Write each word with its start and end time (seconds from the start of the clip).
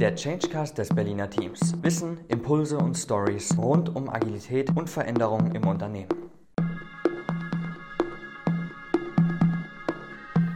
der 0.00 0.16
Changecast 0.16 0.76
des 0.76 0.88
Berliner 0.88 1.30
Teams. 1.30 1.74
Wissen, 1.82 2.18
Impulse 2.28 2.76
und 2.78 2.96
Stories 2.96 3.56
rund 3.56 3.94
um 3.94 4.08
Agilität 4.08 4.76
und 4.76 4.90
Veränderung 4.90 5.54
im 5.54 5.66
Unternehmen. 5.66 6.08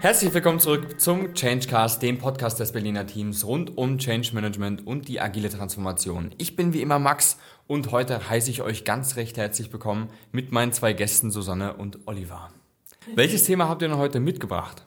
Herzlich 0.00 0.32
willkommen 0.34 0.58
zurück 0.58 1.00
zum 1.00 1.34
Changecast, 1.34 2.02
dem 2.02 2.18
Podcast 2.18 2.58
des 2.58 2.72
Berliner 2.72 3.06
Teams 3.06 3.46
rund 3.46 3.76
um 3.76 3.98
Change 3.98 4.30
Management 4.32 4.86
und 4.86 5.08
die 5.08 5.20
agile 5.20 5.50
Transformation. 5.50 6.34
Ich 6.38 6.56
bin 6.56 6.72
wie 6.72 6.82
immer 6.82 6.98
Max 6.98 7.38
und 7.66 7.92
heute 7.92 8.28
heiße 8.28 8.50
ich 8.50 8.62
euch 8.62 8.84
ganz 8.84 9.16
recht 9.16 9.36
herzlich 9.36 9.72
willkommen 9.72 10.08
mit 10.32 10.50
meinen 10.52 10.72
zwei 10.72 10.92
Gästen 10.92 11.30
Susanne 11.30 11.74
und 11.74 11.98
Oliver. 12.06 12.48
Welches 13.14 13.44
Thema 13.44 13.68
habt 13.68 13.82
ihr 13.82 13.88
noch 13.88 13.98
heute 13.98 14.20
mitgebracht? 14.20 14.84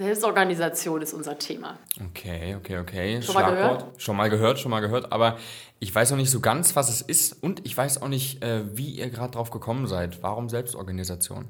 Selbstorganisation 0.00 1.02
ist 1.02 1.12
unser 1.12 1.38
Thema. 1.38 1.78
Okay, 2.08 2.56
okay, 2.56 2.78
okay. 2.78 3.22
Schon 3.22 3.34
mal 3.34 3.50
gehört? 3.50 3.84
Schon 3.98 4.16
mal 4.16 4.30
gehört, 4.30 4.58
schon 4.58 4.70
mal 4.70 4.80
gehört. 4.80 5.12
Aber 5.12 5.36
ich 5.78 5.94
weiß 5.94 6.10
noch 6.12 6.16
nicht 6.16 6.30
so 6.30 6.40
ganz, 6.40 6.74
was 6.74 6.88
es 6.88 7.02
ist 7.02 7.42
und 7.42 7.66
ich 7.66 7.76
weiß 7.76 8.00
auch 8.00 8.08
nicht, 8.08 8.42
äh, 8.42 8.62
wie 8.74 8.88
ihr 8.92 9.10
gerade 9.10 9.32
drauf 9.32 9.50
gekommen 9.50 9.86
seid. 9.86 10.22
Warum 10.22 10.48
Selbstorganisation? 10.48 11.48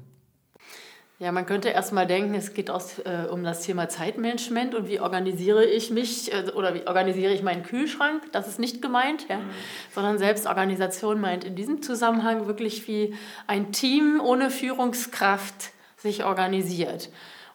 Ja, 1.17 1.31
man 1.31 1.45
könnte 1.45 1.69
erstmal 1.69 2.07
denken, 2.07 2.35
es 2.35 2.53
geht 2.53 2.69
aus, 2.69 2.99
äh, 2.99 3.27
um 3.31 3.43
das 3.45 3.61
Thema 3.61 3.87
Zeitmanagement 3.87 4.75
und 4.75 4.89
wie 4.89 4.99
organisiere 4.99 5.63
ich 5.63 5.89
mich 5.89 6.33
äh, 6.33 6.51
oder 6.51 6.73
wie 6.73 6.85
organisiere 6.85 7.31
ich 7.31 7.43
meinen 7.43 7.63
Kühlschrank. 7.63 8.23
Das 8.33 8.49
ist 8.49 8.59
nicht 8.59 8.81
gemeint, 8.81 9.29
ja? 9.29 9.37
Mhm. 9.37 9.49
sondern 9.95 10.17
Selbstorganisation 10.17 11.21
meint 11.21 11.45
in 11.45 11.55
diesem 11.55 11.81
Zusammenhang 11.81 12.47
wirklich 12.47 12.85
wie 12.89 13.15
ein 13.47 13.71
Team 13.71 14.19
ohne 14.21 14.49
Führungskraft 14.49 15.71
sich 15.95 16.25
organisiert. 16.25 17.09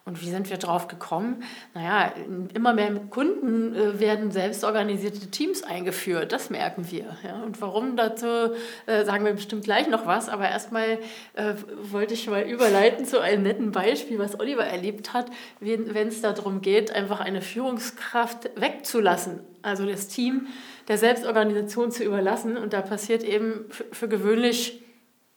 Und 0.06 0.22
wie 0.22 0.30
sind 0.30 0.48
wir 0.50 0.56
drauf 0.56 0.86
gekommen? 0.86 1.42
Naja, 1.74 2.12
immer 2.54 2.72
mehr 2.72 2.94
Kunden 3.10 3.74
äh, 3.74 3.98
werden 3.98 4.30
selbstorganisierte 4.30 5.32
Teams 5.32 5.64
eingeführt, 5.64 6.30
das 6.30 6.48
merken 6.48 6.88
wir. 6.92 7.16
Ja. 7.24 7.42
Und 7.42 7.60
warum 7.60 7.96
dazu, 7.96 8.54
äh, 8.86 9.04
sagen 9.04 9.24
wir 9.24 9.32
bestimmt 9.32 9.64
gleich 9.64 9.88
noch 9.88 10.06
was, 10.06 10.28
aber 10.28 10.48
erstmal 10.48 11.00
äh, 11.34 11.54
wollte 11.82 12.14
ich 12.14 12.28
mal 12.28 12.42
überleiten 12.42 13.04
zu 13.04 13.20
einem 13.20 13.42
netten 13.42 13.72
Beispiel, 13.72 14.20
was 14.20 14.38
Oliver 14.38 14.64
erlebt 14.64 15.12
hat, 15.12 15.26
wenn 15.58 16.06
es 16.06 16.22
darum 16.22 16.60
geht, 16.60 16.92
einfach 16.92 17.18
eine 17.18 17.42
Führungskraft 17.42 18.50
wegzulassen, 18.54 19.40
also 19.62 19.86
das 19.86 20.06
Team 20.06 20.46
der 20.86 20.98
Selbstorganisation 20.98 21.90
zu 21.90 22.04
überlassen. 22.04 22.56
Und 22.56 22.74
da 22.74 22.80
passiert 22.80 23.24
eben 23.24 23.64
für 23.90 24.08
gewöhnlich 24.08 24.84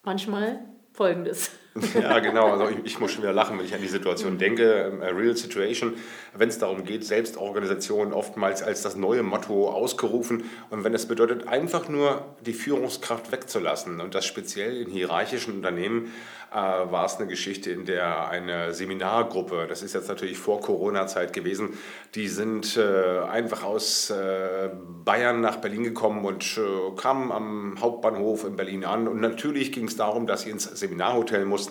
manchmal 0.04 0.60
Folgendes. 0.94 1.50
Ja, 2.02 2.20
genau. 2.20 2.52
Also 2.52 2.70
ich, 2.70 2.78
ich, 2.86 3.00
muss 3.00 3.12
schon 3.12 3.24
wieder 3.24 3.34
lachen, 3.34 3.58
wenn 3.58 3.66
ich 3.66 3.74
an 3.74 3.82
die 3.82 3.88
Situation 3.88 4.38
denke. 4.38 4.92
Ähm, 4.92 5.02
a 5.02 5.08
real 5.08 5.36
situation, 5.36 5.94
wenn 6.34 6.50
es 6.50 6.60
darum 6.60 6.84
geht, 6.84 7.06
Selbstorganisation 7.06 8.14
oftmals 8.14 8.64
als 8.64 8.82
das 8.82 8.96
neue 8.96 9.24
Motto 9.24 9.70
ausgerufen. 9.70 10.44
Und 10.70 10.84
wenn 10.84 10.94
es 10.94 11.08
bedeutet, 11.08 11.48
einfach 11.48 11.90
nur 11.90 12.26
die 12.46 12.54
Führungskraft 12.54 13.32
wegzulassen 13.32 14.02
und 14.02 14.16
das 14.16 14.26
speziell 14.26 14.82
in 14.82 14.90
hierarchischen 14.90 15.56
Unternehmen, 15.56 16.12
äh, 16.52 16.56
war 16.56 17.06
es 17.06 17.18
eine 17.18 17.28
Geschichte, 17.28 17.72
in 17.72 17.86
der 17.86 18.28
eine 18.30 18.74
Seminargruppe, 18.74 19.68
das 19.68 19.84
ist 19.84 19.94
jetzt 19.94 20.10
natürlich 20.10 20.38
vor 20.38 20.62
Corona-Zeit 20.62 21.32
gewesen, 21.32 21.78
die 22.16 22.28
sind 22.28 22.76
äh, 22.76 23.20
einfach 23.20 23.64
aus 23.64 24.10
äh, 24.10 24.70
Bayern 25.06 25.42
nach 25.42 25.58
Berlin 25.58 25.84
gekommen 25.84 26.26
und 26.26 26.58
äh, 26.58 26.96
kamen 26.96 27.32
am 27.32 27.78
Hauptbahnhof 27.80 28.46
in 28.46 28.56
Berlin 28.56 28.84
an. 28.84 29.08
Und 29.08 29.20
natürlich 29.22 29.72
ging 29.72 29.88
es 29.88 29.96
darum, 29.96 30.26
dass 30.26 30.42
sie 30.42 30.50
ins 30.50 30.64
Seminarhotel 30.64 31.46
mussten. 31.46 31.69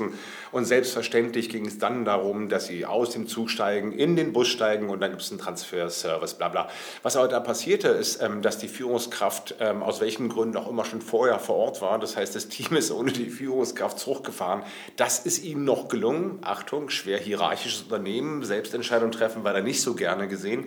Und 0.52 0.64
selbstverständlich 0.64 1.48
ging 1.48 1.66
es 1.66 1.78
dann 1.78 2.04
darum, 2.04 2.48
dass 2.48 2.66
sie 2.66 2.86
aus 2.86 3.10
dem 3.10 3.26
Zug 3.26 3.50
steigen, 3.50 3.92
in 3.92 4.16
den 4.16 4.32
Bus 4.32 4.48
steigen 4.48 4.88
und 4.90 5.00
dann 5.00 5.10
gibt 5.10 5.22
es 5.22 5.30
einen 5.30 5.40
Transferservice, 5.40 6.34
bla 6.34 6.48
bla. 6.48 6.68
Was 7.02 7.16
aber 7.16 7.28
da 7.28 7.40
passierte, 7.40 7.88
ist, 7.88 8.22
ähm, 8.22 8.42
dass 8.42 8.58
die 8.58 8.68
Führungskraft 8.68 9.56
ähm, 9.60 9.82
aus 9.82 10.00
welchen 10.00 10.28
Gründen 10.28 10.56
auch 10.56 10.68
immer 10.68 10.84
schon 10.84 11.00
vorher 11.00 11.38
vor 11.38 11.56
Ort 11.56 11.82
war. 11.82 11.98
Das 11.98 12.16
heißt, 12.16 12.34
das 12.34 12.48
Team 12.48 12.76
ist 12.76 12.90
ohne 12.90 13.12
die 13.12 13.30
Führungskraft 13.30 13.98
zurückgefahren 13.98 14.62
das 14.96 15.20
ist 15.20 15.44
ihm 15.44 15.64
noch 15.64 15.88
gelungen. 15.88 16.38
Achtung, 16.42 16.90
schwer 16.90 17.18
hierarchisches 17.18 17.82
Unternehmen, 17.82 18.44
Selbstentscheidung 18.44 19.10
treffen 19.10 19.44
war 19.44 19.54
er 19.54 19.62
nicht 19.62 19.80
so 19.80 19.94
gerne 19.94 20.28
gesehen. 20.28 20.66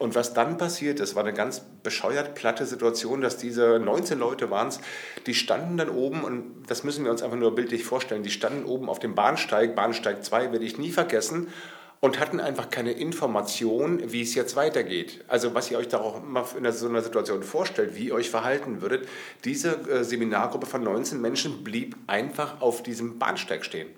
Und 0.00 0.14
was 0.14 0.32
dann 0.32 0.56
passiert 0.56 0.98
ist, 0.98 1.14
war 1.14 1.24
eine 1.24 1.34
ganz 1.34 1.60
bescheuert 1.82 2.34
platte 2.34 2.64
Situation, 2.64 3.20
dass 3.20 3.36
diese 3.36 3.78
19 3.78 4.18
Leute 4.18 4.50
waren 4.50 4.68
es, 4.68 4.80
die 5.26 5.34
standen 5.34 5.76
dann 5.76 5.90
oben, 5.90 6.24
und 6.24 6.62
das 6.68 6.84
müssen 6.84 7.04
wir 7.04 7.10
uns 7.10 7.22
einfach 7.22 7.36
nur 7.36 7.54
bildlich 7.54 7.84
vorstellen, 7.84 8.22
die 8.22 8.30
standen 8.30 8.64
oben 8.64 8.88
auf 8.88 8.98
dem 8.98 9.14
Bahnsteig, 9.14 9.76
Bahnsteig 9.76 10.24
2 10.24 10.52
werde 10.52 10.64
ich 10.64 10.78
nie 10.78 10.90
vergessen, 10.90 11.48
und 12.00 12.18
hatten 12.18 12.40
einfach 12.40 12.70
keine 12.70 12.92
Information, 12.92 14.10
wie 14.10 14.22
es 14.22 14.34
jetzt 14.34 14.56
weitergeht. 14.56 15.22
Also 15.28 15.54
was 15.54 15.70
ihr 15.70 15.76
euch 15.76 15.88
da 15.88 16.00
auch 16.00 16.24
immer 16.24 16.46
in 16.56 16.72
so 16.72 16.88
einer 16.88 17.02
Situation 17.02 17.42
vorstellt, 17.42 17.94
wie 17.94 18.06
ihr 18.06 18.14
euch 18.14 18.30
verhalten 18.30 18.80
würdet. 18.80 19.06
Diese 19.44 19.72
äh, 19.86 20.02
Seminargruppe 20.02 20.64
von 20.64 20.82
19 20.82 21.20
Menschen 21.20 21.62
blieb 21.62 21.94
einfach 22.06 22.62
auf 22.62 22.82
diesem 22.82 23.18
Bahnsteig 23.18 23.66
stehen. 23.66 23.88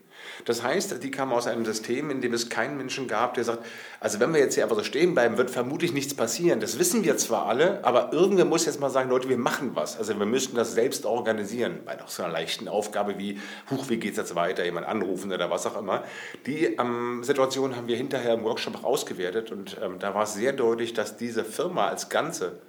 Das 0.45 0.63
heißt, 0.63 1.03
die 1.03 1.11
kamen 1.11 1.33
aus 1.33 1.47
einem 1.47 1.65
System, 1.65 2.11
in 2.11 2.21
dem 2.21 2.33
es 2.35 2.49
keinen 2.49 2.77
Menschen 2.77 3.09
gab, 3.09 3.35
der 3.35 3.45
sagt, 3.45 3.65
also 4.01 4.21
wenn 4.21 4.33
wir 4.33 4.41
jetzt 4.41 4.55
hier 4.55 4.65
einfach 4.65 4.77
so 4.77 4.85
stehen 4.85 5.15
bleiben, 5.15 5.39
wird 5.39 5.51
vermutlich 5.51 5.93
nichts 5.93 6.15
passieren. 6.15 6.61
Das 6.61 6.79
wissen 6.79 7.05
wir 7.05 7.17
zwar 7.17 7.47
alle, 7.47 7.85
aber 7.85 8.13
irgendwer 8.13 8.45
muss 8.45 8.67
jetzt 8.67 8.81
mal 8.81 8.91
sagen, 8.91 9.11
Leute, 9.11 9.29
wir 9.29 9.39
machen 9.39 9.73
was. 9.75 9.99
Also 9.99 10.19
wir 10.19 10.27
müssten 10.27 10.57
das 10.57 10.75
selbst 10.75 11.07
organisieren. 11.07 11.81
Bei 11.85 11.97
noch 11.97 12.09
so 12.09 12.23
einer 12.23 12.33
leichten 12.33 12.69
Aufgabe 12.69 13.19
wie, 13.19 13.41
huch, 13.71 13.89
wie 13.89 13.99
geht 13.99 14.13
es 14.13 14.19
jetzt 14.19 14.35
weiter, 14.35 14.65
jemand 14.65 14.87
anrufen 14.87 15.33
oder 15.33 15.51
was 15.51 15.67
auch 15.67 15.79
immer. 15.79 16.05
Die 16.47 16.65
ähm, 16.65 17.23
Situation 17.23 17.77
haben 17.77 17.89
wir 17.89 17.97
hinterher 17.97 18.35
im 18.35 18.45
Workshop 18.45 18.77
auch 18.77 18.85
ausgewertet 18.85 19.53
und 19.53 19.77
ähm, 19.83 19.99
da 19.99 20.15
war 20.15 20.25
es 20.25 20.35
sehr 20.35 20.53
deutlich, 20.53 20.93
dass 20.95 21.17
diese 21.17 21.45
Firma 21.45 21.89
als 21.89 22.09
Ganze 22.09 22.61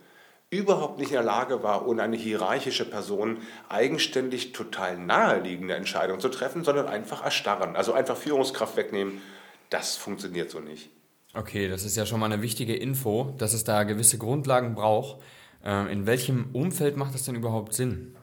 überhaupt 0.58 1.00
nicht 1.00 1.10
in 1.10 1.16
der 1.16 1.24
Lage 1.24 1.64
war, 1.64 1.88
ohne 1.88 2.04
eine 2.04 2.16
hierarchische 2.16 2.86
Person 2.86 3.38
eigenständig 3.70 4.52
total 4.52 4.98
naheliegende 4.98 5.76
Entscheidungen 5.76 6.20
zu 6.20 6.30
treffen, 6.30 6.64
sondern 6.64 6.88
einfach 6.88 7.24
erstarren. 7.24 7.76
Also 7.76 7.94
einfach 7.94 8.18
Führungskraft 8.18 8.78
wegnehmen, 8.78 9.22
das 9.70 9.96
funktioniert 9.96 10.52
so 10.52 10.60
nicht. 10.60 10.90
Okay, 11.34 11.68
das 11.68 11.84
ist 11.84 11.98
ja 11.98 12.06
schon 12.06 12.20
mal 12.20 12.32
eine 12.32 12.44
wichtige 12.44 12.76
Info, 12.76 13.34
dass 13.38 13.54
es 13.54 13.64
da 13.64 13.84
gewisse 13.84 14.20
Grundlagen 14.20 14.76
braucht. 14.76 15.20
Ähm, 15.64 15.88
in 15.88 16.06
welchem 16.06 16.50
Umfeld 16.54 16.96
macht 16.96 17.16
das 17.16 17.24
denn 17.24 17.36
überhaupt 17.36 17.74
Sinn? 17.74 18.16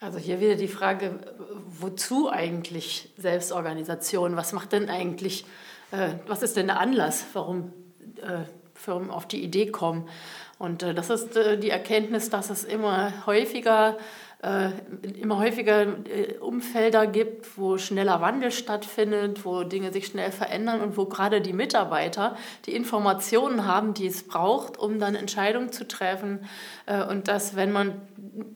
Also 0.00 0.18
hier 0.18 0.40
wieder 0.40 0.54
die 0.54 0.68
Frage, 0.68 1.18
wozu 1.66 2.30
eigentlich 2.30 3.12
Selbstorganisation? 3.16 4.36
Was 4.36 4.52
macht 4.52 4.72
denn 4.72 4.88
eigentlich, 4.88 5.44
äh, 5.90 6.10
was 6.26 6.42
ist 6.42 6.56
denn 6.56 6.68
der 6.68 6.80
Anlass, 6.80 7.24
warum 7.32 7.72
äh, 8.16 8.44
Firmen 8.74 9.10
auf 9.10 9.26
die 9.26 9.42
Idee 9.42 9.66
kommen? 9.66 10.08
Und 10.58 10.82
äh, 10.82 10.94
das 10.94 11.10
ist 11.10 11.36
äh, 11.36 11.58
die 11.58 11.70
Erkenntnis, 11.70 12.30
dass 12.30 12.50
es 12.50 12.64
immer 12.64 13.26
häufiger 13.26 13.96
äh, 14.40 14.70
immer 15.20 15.38
häufiger 15.38 15.82
äh, 15.82 16.34
Umfelder 16.40 17.08
gibt, 17.08 17.58
wo 17.58 17.76
schneller 17.76 18.20
Wandel 18.20 18.52
stattfindet, 18.52 19.44
wo 19.44 19.64
Dinge 19.64 19.92
sich 19.92 20.06
schnell 20.06 20.30
verändern 20.30 20.80
und 20.80 20.96
wo 20.96 21.06
gerade 21.06 21.40
die 21.40 21.52
Mitarbeiter 21.52 22.36
die 22.66 22.74
Informationen 22.76 23.66
haben, 23.66 23.94
die 23.94 24.06
es 24.06 24.28
braucht, 24.28 24.78
um 24.78 25.00
dann 25.00 25.16
Entscheidungen 25.16 25.72
zu 25.72 25.88
treffen. 25.88 26.46
Äh, 26.86 27.02
und 27.02 27.26
dass, 27.26 27.56
wenn 27.56 27.72
man 27.72 28.00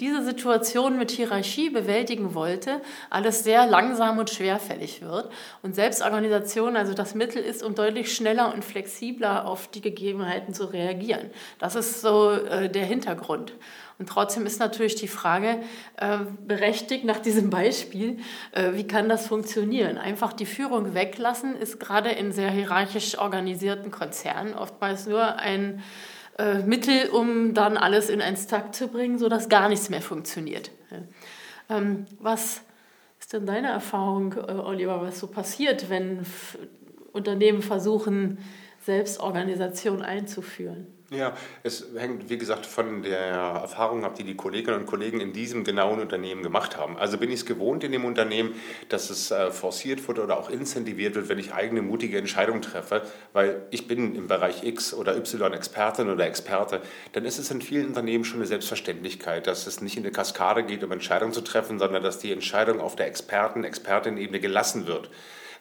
diese 0.00 0.24
Situation 0.24 0.98
mit 0.98 1.10
Hierarchie 1.10 1.70
bewältigen 1.70 2.34
wollte, 2.34 2.80
alles 3.10 3.44
sehr 3.44 3.66
langsam 3.66 4.18
und 4.18 4.30
schwerfällig 4.30 5.02
wird. 5.02 5.30
Und 5.62 5.74
Selbstorganisation 5.74 6.76
also 6.76 6.94
das 6.94 7.14
Mittel 7.14 7.42
ist, 7.42 7.62
um 7.62 7.74
deutlich 7.74 8.14
schneller 8.14 8.52
und 8.54 8.64
flexibler 8.64 9.46
auf 9.46 9.68
die 9.68 9.80
Gegebenheiten 9.80 10.54
zu 10.54 10.64
reagieren. 10.64 11.30
Das 11.58 11.74
ist 11.74 12.00
so 12.00 12.36
der 12.36 12.84
Hintergrund. 12.84 13.52
Und 14.02 14.08
trotzdem 14.08 14.46
ist 14.46 14.58
natürlich 14.58 14.96
die 14.96 15.06
Frage 15.06 15.62
äh, 15.96 16.18
berechtigt 16.44 17.04
nach 17.04 17.20
diesem 17.20 17.50
Beispiel, 17.50 18.18
äh, 18.50 18.72
wie 18.72 18.84
kann 18.84 19.08
das 19.08 19.28
funktionieren? 19.28 19.96
Einfach 19.96 20.32
die 20.32 20.44
Führung 20.44 20.92
weglassen 20.92 21.54
ist 21.54 21.78
gerade 21.78 22.10
in 22.10 22.32
sehr 22.32 22.50
hierarchisch 22.50 23.16
organisierten 23.16 23.92
Konzernen 23.92 24.54
oftmals 24.54 25.06
nur 25.06 25.36
ein 25.36 25.84
äh, 26.42 26.58
Mittel, 26.64 27.08
um 27.10 27.54
dann 27.54 27.76
alles 27.76 28.10
in 28.10 28.20
einen 28.20 28.36
Takt 28.48 28.74
zu 28.74 28.88
bringen, 28.88 29.18
sodass 29.18 29.48
gar 29.48 29.68
nichts 29.68 29.90
mehr 29.90 30.02
funktioniert. 30.02 30.72
Ähm, 31.68 32.06
was 32.18 32.62
ist 33.20 33.32
denn 33.32 33.46
deine 33.46 33.68
Erfahrung, 33.68 34.32
äh, 34.32 34.52
Oliver, 34.52 35.00
was 35.00 35.20
so 35.20 35.28
passiert, 35.28 35.88
wenn 35.88 36.26
Unternehmen 37.12 37.62
versuchen, 37.62 38.38
Selbstorganisation 38.84 40.02
einzuführen? 40.02 40.88
Ja, 41.12 41.36
es 41.62 41.84
hängt, 41.94 42.30
wie 42.30 42.38
gesagt, 42.38 42.64
von 42.64 43.02
der 43.02 43.18
Erfahrung 43.18 44.02
ab, 44.02 44.14
die 44.14 44.24
die 44.24 44.34
Kolleginnen 44.34 44.80
und 44.80 44.86
Kollegen 44.86 45.20
in 45.20 45.34
diesem 45.34 45.62
genauen 45.62 46.00
Unternehmen 46.00 46.42
gemacht 46.42 46.78
haben. 46.78 46.96
Also 46.96 47.18
bin 47.18 47.28
ich 47.28 47.40
es 47.40 47.46
gewohnt 47.46 47.84
in 47.84 47.92
dem 47.92 48.06
Unternehmen, 48.06 48.54
dass 48.88 49.10
es 49.10 49.30
äh, 49.30 49.50
forciert 49.50 50.08
wird 50.08 50.18
oder 50.18 50.38
auch 50.38 50.48
incentiviert 50.48 51.14
wird, 51.14 51.28
wenn 51.28 51.38
ich 51.38 51.52
eigene 51.52 51.82
mutige 51.82 52.16
Entscheidungen 52.16 52.62
treffe, 52.62 53.02
weil 53.34 53.66
ich 53.70 53.86
bin 53.86 54.14
im 54.14 54.26
Bereich 54.26 54.64
X 54.64 54.94
oder 54.94 55.14
Y 55.14 55.52
Expertin 55.52 56.08
oder 56.08 56.26
Experte, 56.26 56.80
dann 57.12 57.26
ist 57.26 57.38
es 57.38 57.50
in 57.50 57.60
vielen 57.60 57.88
Unternehmen 57.88 58.24
schon 58.24 58.38
eine 58.38 58.46
Selbstverständlichkeit, 58.46 59.46
dass 59.46 59.66
es 59.66 59.82
nicht 59.82 59.98
in 59.98 60.04
eine 60.04 60.12
Kaskade 60.12 60.62
geht, 60.62 60.82
um 60.82 60.92
Entscheidungen 60.92 61.34
zu 61.34 61.42
treffen, 61.42 61.78
sondern 61.78 62.02
dass 62.02 62.20
die 62.20 62.32
Entscheidung 62.32 62.80
auf 62.80 62.96
der 62.96 63.06
Experten-, 63.06 63.64
Expertin-Ebene 63.64 64.40
gelassen 64.40 64.86
wird 64.86 65.10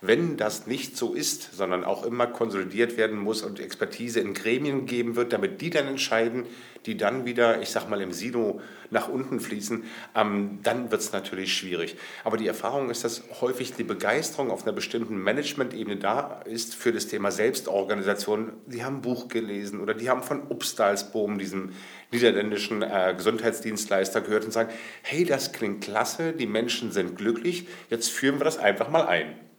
Wenn 0.04 0.36
das 0.36 0.66
nicht 0.66 0.98
so 0.98 1.14
ist, 1.14 1.54
sondern 1.54 1.84
auch 1.84 2.04
immer 2.04 2.26
konsolidiert 2.26 2.98
werden 2.98 3.20
muss 3.20 3.44
und 3.44 3.60
Expertise 3.60 4.20
in 4.20 4.34
Gremien 4.34 4.88
geben 4.88 5.16
wird, 5.16 5.32
damit 5.32 5.62
die 5.62 5.70
dann 5.70 5.88
entscheiden, 5.88 6.48
die 6.88 6.98
dann 6.98 7.26
wieder, 7.26 7.62
ich 7.62 7.70
sag 7.70 7.88
mal, 7.88 8.02
im 8.02 8.12
Silo 8.12 8.62
nach 8.90 9.08
unten 9.08 9.40
fließen, 9.40 9.84
ähm, 10.16 10.58
dann 10.64 10.90
wird 10.90 11.02
es 11.02 11.12
natürlich 11.14 11.56
schwierig. 11.56 11.98
Aber 12.24 12.38
die 12.38 12.48
Erfahrung 12.48 12.90
ist, 12.90 13.04
dass 13.04 13.22
häufig 13.42 13.74
die 13.74 13.84
Begeisterung 13.84 14.50
auf 14.50 14.64
einer 14.64 14.74
bestimmten 14.74 15.18
Management-Ebene 15.18 15.98
da 15.98 16.42
ist 16.46 16.74
für 16.74 16.92
das 16.92 17.06
Thema 17.06 17.30
Selbstorganisation. 17.30 18.54
Die 18.66 18.84
haben 18.84 18.98
ein 18.98 19.02
Buch 19.02 19.28
gelesen 19.28 19.82
oder 19.82 19.94
die 19.94 20.10
haben 20.10 20.24
von 20.24 20.48
Upstalsboom, 20.50 21.38
diesem 21.38 21.74
niederländischen 22.12 22.82
äh, 22.82 23.14
Gesundheitsdienstleister, 23.16 24.22
gehört 24.22 24.46
und 24.46 24.52
sagen, 24.52 24.74
hey, 25.04 25.26
das 25.26 25.52
klingt 25.52 25.84
klasse, 25.84 26.34
die 26.34 26.48
Menschen 26.48 26.92
sind 26.92 27.18
glücklich, 27.18 27.68
jetzt 27.92 28.10
führen 28.10 28.40
wir 28.40 28.46
das 28.46 28.58
einfach 28.58 28.90
mal 28.90 29.06
ein. 29.06 29.51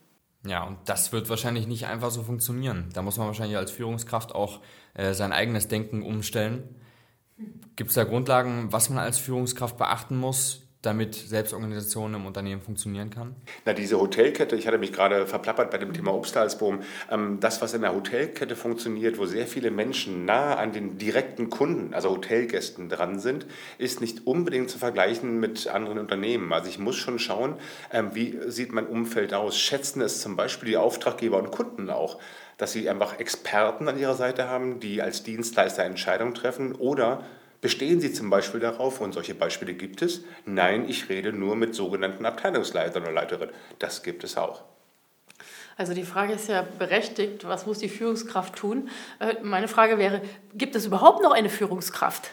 Ja, 0.45 0.65
und 0.65 0.79
das 0.87 1.13
wird 1.13 1.29
wahrscheinlich 1.29 1.67
nicht 1.69 1.87
einfach 1.87 2.11
so 2.11 2.23
funktionieren. 2.25 2.89
Da 2.95 3.03
muss 3.03 3.17
man 3.17 3.29
wahrscheinlich 3.29 3.57
als 3.57 3.71
Führungskraft 3.71 4.35
auch 4.35 4.61
äh, 4.95 5.15
sein 5.15 5.33
eigenes 5.33 5.69
Denken 5.69 6.03
umstellen. 6.03 6.81
Gibt 7.77 7.91
es 7.91 7.95
da 7.95 8.05
Grundlagen, 8.05 8.73
was 8.73 8.91
man 8.91 8.99
als 8.99 9.19
Führungskraft 9.19 9.79
beachten 9.79 10.17
muss, 10.17 10.62
damit 10.83 11.15
Selbstorganisation 11.15 12.13
im 12.15 12.27
Unternehmen 12.27 12.61
funktionieren 12.61 13.09
kann? 13.09 13.37
Na, 13.65 13.73
diese 13.73 14.01
Hotelkette, 14.01 14.57
ich 14.57 14.67
hatte 14.67 14.79
mich 14.79 14.93
gerade 14.93 15.27
verplappert 15.27 15.71
bei 15.71 15.79
dem 15.79 15.93
Thema 15.93 16.13
Obstalsboom, 16.13 16.81
ähm, 17.11 17.39
das, 17.41 17.63
was 17.63 17.73
in 17.73 17.83
der 17.83 17.95
Hotelkette 17.95 18.57
funktioniert, 18.57 19.17
wo 19.17 19.25
sehr 19.25 19.47
viele 19.47 19.71
Menschen 19.71 20.25
nah 20.25 20.57
an 20.57 20.73
den 20.73 20.99
direkten 20.99 21.51
Kunden, 21.51 21.95
also 21.95 22.11
Hotelgästen 22.11 22.89
dran 22.89 23.21
sind, 23.21 23.47
ist 23.79 24.01
nicht 24.01 24.27
unbedingt 24.27 24.71
zu 24.71 24.79
vergleichen 24.79 25.39
mit 25.39 25.69
anderen 25.69 25.99
Unternehmen. 25.99 26.53
Also 26.53 26.69
ich 26.69 26.81
muss 26.81 26.97
schon 26.97 27.21
schauen, 27.21 27.55
ähm, 27.93 28.11
wie 28.15 28.39
sieht 28.49 28.73
mein 28.73 28.87
Umfeld 28.87 29.35
aus? 29.35 29.59
Schätzen 29.59 30.03
es 30.03 30.21
zum 30.21 30.35
Beispiel 30.35 30.71
die 30.71 30.77
Auftraggeber 30.77 31.39
und 31.39 31.53
Kunden 31.53 31.91
auch? 31.91 32.19
dass 32.59 32.71
sie 32.71 32.89
einfach 32.89 33.19
Experten 33.19 33.89
an 33.89 33.99
ihrer 33.99 34.15
Seite 34.15 34.49
haben, 34.49 34.79
die 34.79 35.03
als 35.03 35.25
Dienstleister 35.25 35.83
Entscheidungen 35.83 36.33
treffen 36.33 36.77
oder 36.77 37.25
Bestehen 37.63 38.01
Sie 38.01 38.13
zum 38.13 38.29
Beispiel 38.29 38.59
darauf, 38.59 39.01
und 39.01 39.13
solche 39.13 39.37
Beispiele 39.37 39.73
gibt 39.75 40.03
es, 40.03 40.25
nein, 40.45 40.89
ich 40.89 41.09
rede 41.09 41.33
nur 41.33 41.55
mit 41.55 41.77
sogenannten 41.77 42.27
Abteilungsleitern 42.27 43.05
oder 43.05 43.13
Leiterinnen. 43.13 43.55
Das 43.79 44.03
gibt 44.03 44.25
es 44.25 44.37
auch. 44.37 44.65
Also 45.77 45.95
die 45.95 46.03
Frage 46.03 46.33
ist 46.33 46.49
ja 46.49 46.67
berechtigt, 46.79 47.47
was 47.47 47.65
muss 47.65 47.79
die 47.79 47.89
Führungskraft 47.89 48.57
tun? 48.57 48.91
Äh, 49.21 49.37
meine 49.43 49.69
Frage 49.69 49.97
wäre, 49.97 50.23
gibt 50.55 50.75
es 50.75 50.87
überhaupt 50.87 51.23
noch 51.23 51.31
eine 51.31 51.49
Führungskraft? 51.49 52.33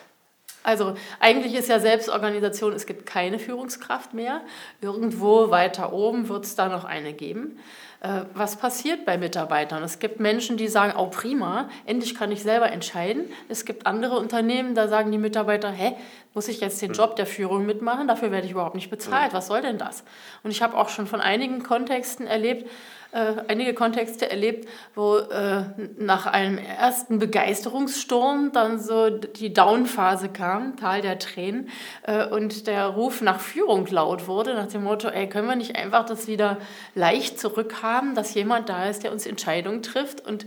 Also 0.63 0.95
eigentlich 1.19 1.53
ist 1.53 1.69
ja 1.69 1.79
Selbstorganisation, 1.79 2.73
es 2.73 2.87
gibt 2.87 3.05
keine 3.05 3.37
Führungskraft 3.37 4.15
mehr. 4.15 4.41
Irgendwo 4.81 5.51
weiter 5.51 5.93
oben 5.93 6.27
wird 6.27 6.45
es 6.45 6.55
da 6.55 6.69
noch 6.69 6.85
eine 6.85 7.13
geben. 7.13 7.59
Äh, 8.01 8.21
was 8.33 8.55
passiert 8.55 9.03
bei 9.03 9.17
Mitarbeitern. 9.17 9.83
Es 9.83 9.99
gibt 9.99 10.21
Menschen, 10.21 10.55
die 10.55 10.69
sagen, 10.69 10.93
oh 10.97 11.07
prima, 11.07 11.67
endlich 11.85 12.15
kann 12.15 12.31
ich 12.31 12.43
selber 12.43 12.71
entscheiden. 12.71 13.25
Es 13.49 13.65
gibt 13.65 13.85
andere 13.85 14.17
Unternehmen, 14.17 14.73
da 14.73 14.87
sagen 14.87 15.11
die 15.11 15.17
Mitarbeiter, 15.17 15.69
hä, 15.69 15.95
muss 16.33 16.47
ich 16.47 16.61
jetzt 16.61 16.81
den 16.81 16.89
hm. 16.89 16.95
Job 16.95 17.15
der 17.17 17.25
Führung 17.25 17.65
mitmachen? 17.65 18.07
Dafür 18.07 18.31
werde 18.31 18.45
ich 18.45 18.53
überhaupt 18.53 18.75
nicht 18.75 18.89
bezahlt. 18.89 19.31
Hm. 19.31 19.37
Was 19.37 19.47
soll 19.47 19.61
denn 19.61 19.77
das? 19.77 20.05
Und 20.43 20.51
ich 20.51 20.61
habe 20.61 20.77
auch 20.77 20.87
schon 20.87 21.07
von 21.07 21.19
einigen 21.19 21.61
Kontexten 21.61 22.25
erlebt, 22.25 22.69
äh, 23.11 23.33
einige 23.47 23.73
Kontexte 23.73 24.29
erlebt, 24.29 24.69
wo 24.93 25.17
äh, 25.17 25.63
nach 25.97 26.27
einem 26.27 26.59
ersten 26.59 27.17
Begeisterungssturm 27.17 28.51
dann 28.53 28.79
so 28.79 29.09
die 29.09 29.51
Downphase 29.51 30.29
kam, 30.29 30.77
Tal 30.77 31.01
der 31.01 31.17
Tränen, 31.17 31.69
äh, 32.03 32.27
und 32.27 32.67
der 32.67 32.85
Ruf 32.85 33.21
nach 33.21 33.39
Führung 33.39 33.87
laut 33.87 34.27
wurde, 34.27 34.53
nach 34.53 34.67
dem 34.67 34.83
Motto, 34.83 35.07
ey, 35.07 35.27
können 35.27 35.47
wir 35.47 35.55
nicht 35.55 35.75
einfach 35.75 36.05
das 36.05 36.27
wieder 36.27 36.57
leicht 36.93 37.39
zurückhaben, 37.39 37.88
dass 38.15 38.33
jemand 38.33 38.69
da 38.69 38.89
ist, 38.89 39.03
der 39.03 39.11
uns 39.11 39.25
Entscheidungen 39.25 39.81
trifft 39.81 40.25
und 40.25 40.45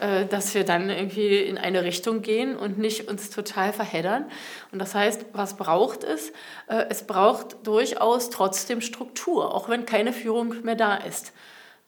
äh, 0.00 0.26
dass 0.26 0.54
wir 0.54 0.64
dann 0.64 0.90
irgendwie 0.90 1.38
in 1.38 1.58
eine 1.58 1.84
Richtung 1.84 2.22
gehen 2.22 2.56
und 2.56 2.78
nicht 2.78 3.08
uns 3.08 3.30
total 3.30 3.72
verheddern. 3.72 4.26
Und 4.72 4.78
das 4.78 4.94
heißt, 4.94 5.26
was 5.32 5.56
braucht 5.56 6.04
es? 6.04 6.30
Äh, 6.68 6.86
es 6.90 7.06
braucht 7.06 7.66
durchaus 7.66 8.30
trotzdem 8.30 8.80
Struktur, 8.80 9.54
auch 9.54 9.68
wenn 9.68 9.86
keine 9.86 10.12
Führung 10.12 10.62
mehr 10.62 10.76
da 10.76 10.96
ist. 10.96 11.32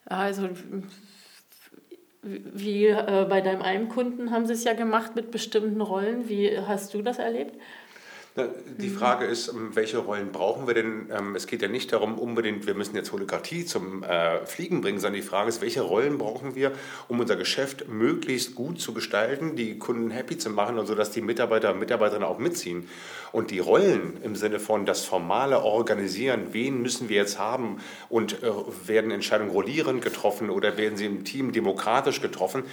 Also 0.05 0.49
wie 2.23 2.87
äh, 2.87 3.27
bei 3.29 3.41
deinem 3.41 3.63
einen 3.63 3.89
Kunden 3.89 4.31
haben 4.31 4.47
sie 4.47 4.55
es 4.55 4.65
ja 4.65 4.73
gemacht 4.73 5.15
mit 5.15 5.31
bestimmten 5.31 5.81
Rollen. 5.81 6.29
Wie 6.29 6.59
hast 6.59 6.95
du 6.95 7.03
das 7.03 7.19
erlebt? 7.19 7.57
Die 8.37 8.89
mhm. 8.89 8.99
Frage 8.99 9.25
ist, 9.25 9.49
ähm, 9.49 9.71
welche 9.75 9.97
Rollen 9.97 10.31
brauchen 10.31 10.67
wir 10.67 10.75
denn? 10.75 11.09
Ähm, 11.11 11.35
es 11.37 11.47
geht 11.47 11.63
ja 11.63 11.69
nicht 11.69 11.93
darum, 11.93 12.19
unbedingt, 12.19 12.67
wir 12.67 12.75
müssen 12.75 12.95
jetzt 12.95 13.11
Holokratie 13.11 13.65
zum 13.65 14.03
äh, 14.03 14.45
Fliegen 14.45 14.83
bringen, 14.83 14.99
sondern 14.99 15.21
die 15.21 15.27
Frage 15.27 15.49
ist, 15.49 15.63
welche 15.63 15.81
Rollen 15.81 16.19
brauchen 16.19 16.55
wir, 16.55 16.73
um 17.09 17.19
unser 17.19 17.37
Geschäft 17.37 17.89
möglichst 17.89 18.55
gut 18.55 18.79
zu 18.79 18.93
gestalten, 18.93 19.57
die 19.57 19.79
Kunden 19.79 20.11
happy 20.11 20.37
zu 20.37 20.51
machen 20.51 20.79
und 20.79 20.87
so, 20.87 20.95
dass 20.95 21.11
die 21.11 21.23
Mitarbeiter 21.23 21.73
und 21.73 21.79
Mitarbeiterinnen 21.79 22.29
auch 22.29 22.39
mitziehen. 22.39 22.89
Und 23.33 23.51
die 23.51 23.59
Rollen 23.59 24.19
im 24.23 24.37
Sinne 24.37 24.61
von 24.61 24.85
das 24.85 25.05
formale 25.05 25.63
Organisieren, 25.63 26.49
wen 26.53 26.83
müssen 26.83 27.09
wir 27.09 27.17
jetzt 27.17 27.39
haben 27.39 27.79
und 28.11 28.43
äh, 28.43 28.51
werden 28.87 29.11
Entscheidungen 29.11 29.51
rollierend 29.51 30.03
getroffen 30.03 30.51
oder 30.51 30.77
werden 30.77 30.99
sie 30.99 31.07
im 31.07 31.25
Team 31.25 31.53
demokratisch 31.53 32.21
getroffen? 32.21 32.65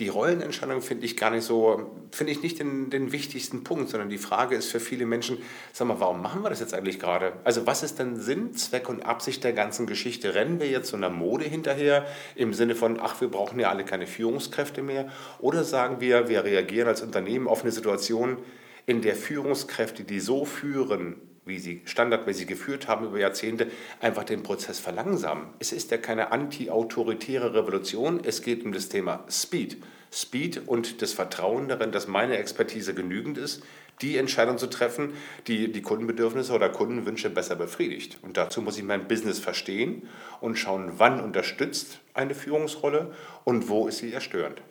Die 0.00 0.08
Rollenentscheidung 0.08 0.82
finde 0.82 1.06
ich 1.06 1.16
gar 1.16 1.30
nicht 1.30 1.44
so, 1.44 1.90
finde 2.10 2.32
ich 2.32 2.42
nicht 2.42 2.58
den, 2.58 2.90
den 2.90 3.12
wichtigsten 3.12 3.62
Punkt, 3.62 3.88
sondern 3.88 4.10
die 4.10 4.18
Frage 4.18 4.56
ist 4.56 4.70
für 4.70 4.80
viele 4.80 5.11
Menschen, 5.12 5.38
sag 5.72 5.86
mal, 5.86 6.00
warum 6.00 6.20
machen 6.20 6.42
wir 6.42 6.50
das 6.50 6.60
jetzt 6.60 6.74
eigentlich 6.74 6.98
gerade? 6.98 7.34
Also 7.44 7.66
was 7.66 7.82
ist 7.82 7.98
denn 7.98 8.16
Sinn, 8.16 8.54
Zweck 8.54 8.88
und 8.88 9.04
Absicht 9.06 9.44
der 9.44 9.52
ganzen 9.52 9.86
Geschichte? 9.86 10.34
Rennen 10.34 10.58
wir 10.58 10.68
jetzt 10.68 10.88
so 10.88 10.96
einer 10.96 11.10
Mode 11.10 11.44
hinterher 11.44 12.06
im 12.34 12.54
Sinne 12.54 12.74
von, 12.74 12.98
ach, 13.00 13.20
wir 13.20 13.28
brauchen 13.28 13.60
ja 13.60 13.68
alle 13.68 13.84
keine 13.84 14.06
Führungskräfte 14.06 14.82
mehr? 14.82 15.08
Oder 15.38 15.64
sagen 15.64 16.00
wir, 16.00 16.28
wir 16.28 16.44
reagieren 16.44 16.88
als 16.88 17.02
Unternehmen 17.02 17.46
auf 17.46 17.62
eine 17.62 17.72
Situation, 17.72 18.38
in 18.86 19.02
der 19.02 19.14
Führungskräfte, 19.14 20.04
die 20.04 20.18
so 20.18 20.44
führen, 20.44 21.16
wie 21.44 21.58
sie 21.58 21.82
standardmäßig 21.84 22.46
geführt 22.46 22.88
haben 22.88 23.06
über 23.06 23.18
Jahrzehnte, 23.18 23.68
einfach 24.00 24.24
den 24.24 24.42
Prozess 24.42 24.78
verlangsamen. 24.78 25.48
Es 25.58 25.72
ist 25.72 25.90
ja 25.90 25.98
keine 25.98 26.32
anti-autoritäre 26.32 27.54
Revolution, 27.54 28.20
es 28.24 28.42
geht 28.42 28.64
um 28.64 28.72
das 28.72 28.88
Thema 28.88 29.24
Speed. 29.28 29.78
Speed 30.12 30.68
und 30.68 31.00
das 31.00 31.14
Vertrauen 31.14 31.68
darin, 31.68 31.90
dass 31.90 32.06
meine 32.06 32.36
Expertise 32.36 32.94
genügend 32.94 33.38
ist, 33.38 33.62
die 34.00 34.16
Entscheidung 34.16 34.58
zu 34.58 34.66
treffen, 34.66 35.12
die 35.46 35.70
die 35.70 35.82
Kundenbedürfnisse 35.82 36.52
oder 36.52 36.68
Kundenwünsche 36.68 37.30
besser 37.30 37.56
befriedigt. 37.56 38.18
Und 38.22 38.36
dazu 38.36 38.62
muss 38.62 38.78
ich 38.78 38.84
mein 38.84 39.06
Business 39.06 39.38
verstehen 39.38 40.08
und 40.40 40.58
schauen, 40.58 40.94
wann 40.96 41.20
unterstützt 41.20 42.00
eine 42.14 42.34
Führungsrolle 42.34 43.14
und 43.44 43.68
wo 43.68 43.86
ist 43.86 43.98
sie 43.98 44.10
eher 44.10 44.20
störend. 44.20 44.62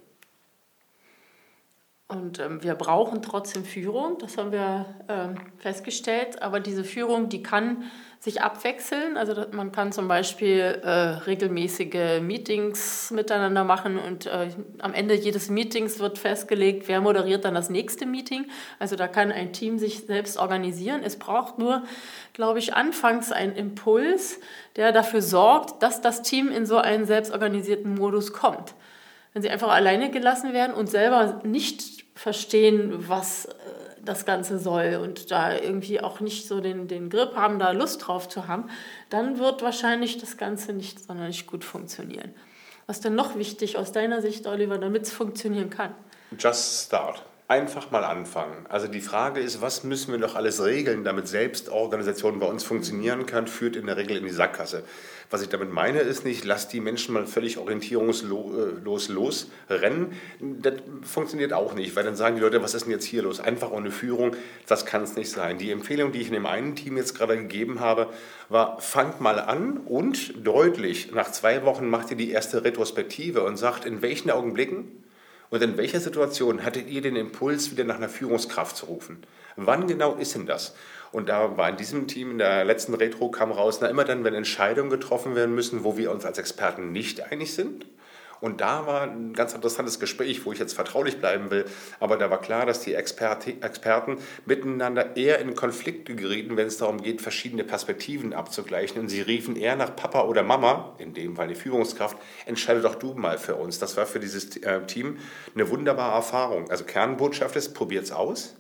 Und 2.11 2.39
ähm, 2.39 2.61
wir 2.61 2.75
brauchen 2.75 3.21
trotzdem 3.21 3.63
Führung, 3.63 4.17
das 4.19 4.37
haben 4.37 4.51
wir 4.51 4.85
ähm, 5.07 5.35
festgestellt. 5.57 6.41
Aber 6.41 6.59
diese 6.59 6.83
Führung, 6.83 7.29
die 7.29 7.41
kann 7.41 7.85
sich 8.19 8.41
abwechseln. 8.41 9.15
Also 9.15 9.45
man 9.51 9.71
kann 9.71 9.93
zum 9.93 10.09
Beispiel 10.09 10.79
äh, 10.83 10.89
regelmäßige 10.89 12.21
Meetings 12.21 13.11
miteinander 13.11 13.63
machen 13.63 13.97
und 13.97 14.27
äh, 14.27 14.49
am 14.79 14.93
Ende 14.93 15.15
jedes 15.15 15.49
Meetings 15.49 15.99
wird 15.99 16.19
festgelegt, 16.19 16.87
wer 16.87 16.99
moderiert 17.01 17.45
dann 17.45 17.55
das 17.55 17.69
nächste 17.69 18.05
Meeting. 18.05 18.45
Also 18.77 18.95
da 18.97 19.07
kann 19.07 19.31
ein 19.31 19.53
Team 19.53 19.79
sich 19.79 20.05
selbst 20.05 20.37
organisieren. 20.37 21.01
Es 21.03 21.17
braucht 21.17 21.57
nur, 21.57 21.81
glaube 22.33 22.59
ich, 22.59 22.75
anfangs 22.75 23.31
einen 23.31 23.55
Impuls, 23.55 24.39
der 24.75 24.91
dafür 24.91 25.21
sorgt, 25.21 25.81
dass 25.81 26.01
das 26.01 26.21
Team 26.21 26.49
in 26.51 26.65
so 26.65 26.77
einen 26.77 27.05
selbstorganisierten 27.05 27.95
Modus 27.95 28.33
kommt. 28.33 28.75
Wenn 29.33 29.41
sie 29.41 29.49
einfach 29.49 29.69
alleine 29.69 30.11
gelassen 30.11 30.53
werden 30.53 30.73
und 30.73 30.89
selber 30.89 31.41
nicht 31.43 32.05
verstehen, 32.15 33.07
was 33.07 33.45
äh, 33.45 33.49
das 34.03 34.25
Ganze 34.25 34.59
soll 34.59 34.99
und 35.01 35.31
da 35.31 35.55
irgendwie 35.55 36.01
auch 36.01 36.19
nicht 36.19 36.47
so 36.47 36.59
den, 36.59 36.87
den 36.87 37.09
Grip 37.09 37.35
haben, 37.35 37.59
da 37.59 37.71
Lust 37.71 38.07
drauf 38.07 38.27
zu 38.27 38.47
haben, 38.47 38.69
dann 39.09 39.39
wird 39.39 39.61
wahrscheinlich 39.61 40.17
das 40.17 40.37
Ganze 40.37 40.73
nicht 40.73 41.03
sonderlich 41.03 41.47
gut 41.47 41.63
funktionieren. 41.63 42.33
Was 42.87 42.99
denn 42.99 43.15
noch 43.15 43.37
wichtig 43.37 43.77
aus 43.77 43.91
deiner 43.91 44.21
Sicht, 44.21 44.47
Oliver, 44.47 44.77
damit 44.77 45.03
es 45.03 45.11
funktionieren 45.11 45.69
kann? 45.69 45.95
Just 46.37 46.87
start. 46.87 47.23
Einfach 47.47 47.91
mal 47.91 48.05
anfangen. 48.05 48.65
Also 48.69 48.87
die 48.87 49.01
Frage 49.01 49.41
ist, 49.41 49.61
was 49.61 49.83
müssen 49.83 50.11
wir 50.13 50.19
noch 50.19 50.35
alles 50.35 50.63
regeln, 50.63 51.03
damit 51.03 51.27
Selbstorganisation 51.27 52.39
bei 52.39 52.47
uns 52.47 52.63
funktionieren 52.63 53.25
kann, 53.25 53.45
führt 53.45 53.75
in 53.75 53.87
der 53.87 53.97
Regel 53.97 54.17
in 54.17 54.23
die 54.23 54.31
Sackgasse. 54.31 54.83
Was 55.31 55.41
ich 55.41 55.47
damit 55.47 55.71
meine, 55.71 55.99
ist 55.99 56.25
nicht, 56.25 56.43
lass 56.43 56.67
die 56.67 56.81
Menschen 56.81 57.13
mal 57.13 57.25
völlig 57.25 57.57
orientierungslos 57.57 59.07
losrennen. 59.07 60.11
Das 60.39 60.73
funktioniert 61.03 61.53
auch 61.53 61.73
nicht, 61.73 61.95
weil 61.95 62.03
dann 62.03 62.17
sagen 62.17 62.35
die 62.35 62.41
Leute, 62.41 62.61
was 62.61 62.73
ist 62.73 62.83
denn 62.83 62.91
jetzt 62.91 63.05
hier 63.05 63.23
los? 63.23 63.39
Einfach 63.39 63.71
ohne 63.71 63.91
Führung, 63.91 64.35
das 64.67 64.85
kann 64.85 65.03
es 65.03 65.15
nicht 65.15 65.29
sein. 65.29 65.57
Die 65.57 65.71
Empfehlung, 65.71 66.11
die 66.11 66.19
ich 66.19 66.27
in 66.27 66.33
dem 66.33 66.45
einen 66.45 66.75
Team 66.75 66.97
jetzt 66.97 67.17
gerade 67.17 67.37
gegeben 67.37 67.79
habe, 67.79 68.09
war, 68.49 68.81
fangt 68.81 69.21
mal 69.21 69.39
an 69.39 69.77
und 69.77 70.45
deutlich, 70.45 71.13
nach 71.13 71.31
zwei 71.31 71.63
Wochen 71.63 71.87
macht 71.87 72.11
ihr 72.11 72.17
die 72.17 72.31
erste 72.31 72.65
Retrospektive 72.65 73.43
und 73.43 73.55
sagt, 73.55 73.85
in 73.85 74.01
welchen 74.01 74.31
Augenblicken 74.31 75.01
Und 75.51 75.61
in 75.61 75.75
welcher 75.75 75.99
Situation 75.99 76.63
hattet 76.63 76.89
ihr 76.89 77.01
den 77.01 77.17
Impuls, 77.17 77.71
wieder 77.71 77.83
nach 77.83 77.97
einer 77.97 78.07
Führungskraft 78.07 78.77
zu 78.77 78.85
rufen? 78.85 79.21
Wann 79.57 79.85
genau 79.85 80.15
ist 80.15 80.33
denn 80.33 80.45
das? 80.45 80.73
Und 81.11 81.27
da 81.27 81.57
war 81.57 81.69
in 81.69 81.75
diesem 81.75 82.07
Team, 82.07 82.31
in 82.31 82.37
der 82.37 82.63
letzten 82.63 82.93
Retro 82.93 83.29
kam 83.29 83.51
raus, 83.51 83.79
na 83.81 83.87
immer 83.87 84.05
dann, 84.05 84.23
wenn 84.23 84.33
Entscheidungen 84.33 84.89
getroffen 84.89 85.35
werden 85.35 85.53
müssen, 85.53 85.83
wo 85.83 85.97
wir 85.97 86.09
uns 86.11 86.25
als 86.25 86.37
Experten 86.37 86.93
nicht 86.93 87.31
einig 87.31 87.53
sind, 87.53 87.85
und 88.41 88.59
da 88.59 88.87
war 88.87 89.03
ein 89.03 89.33
ganz 89.33 89.53
interessantes 89.53 89.99
Gespräch, 89.99 90.43
wo 90.45 90.51
ich 90.51 90.57
jetzt 90.57 90.73
vertraulich 90.73 91.19
bleiben 91.19 91.51
will. 91.51 91.65
Aber 91.99 92.17
da 92.17 92.31
war 92.31 92.41
klar, 92.41 92.65
dass 92.65 92.81
die 92.81 92.95
Experti 92.95 93.57
Experten 93.61 94.17
miteinander 94.45 95.15
eher 95.15 95.39
in 95.39 95.53
Konflikte 95.53 96.15
gerieten, 96.15 96.57
wenn 96.57 96.67
es 96.67 96.77
darum 96.77 97.01
geht, 97.01 97.21
verschiedene 97.21 97.63
Perspektiven 97.63 98.33
abzugleichen. 98.33 98.99
Und 98.99 99.09
sie 99.09 99.21
riefen 99.21 99.55
eher 99.55 99.75
nach 99.75 99.95
Papa 99.95 100.23
oder 100.23 100.41
Mama, 100.41 100.95
in 100.97 101.13
dem 101.13 101.35
Fall 101.35 101.49
die 101.49 101.55
Führungskraft, 101.55 102.17
entscheide 102.47 102.81
doch 102.81 102.95
du 102.95 103.13
mal 103.13 103.37
für 103.37 103.55
uns. 103.55 103.77
Das 103.77 103.95
war 103.95 104.07
für 104.07 104.19
dieses 104.19 104.57
äh, 104.57 104.85
Team 104.87 105.19
eine 105.53 105.69
wunderbare 105.69 106.15
Erfahrung. 106.15 106.69
Also 106.71 106.83
Kernbotschaft 106.83 107.55
ist, 107.55 107.75
probiert 107.75 108.05
es 108.05 108.11
aus 108.11 108.55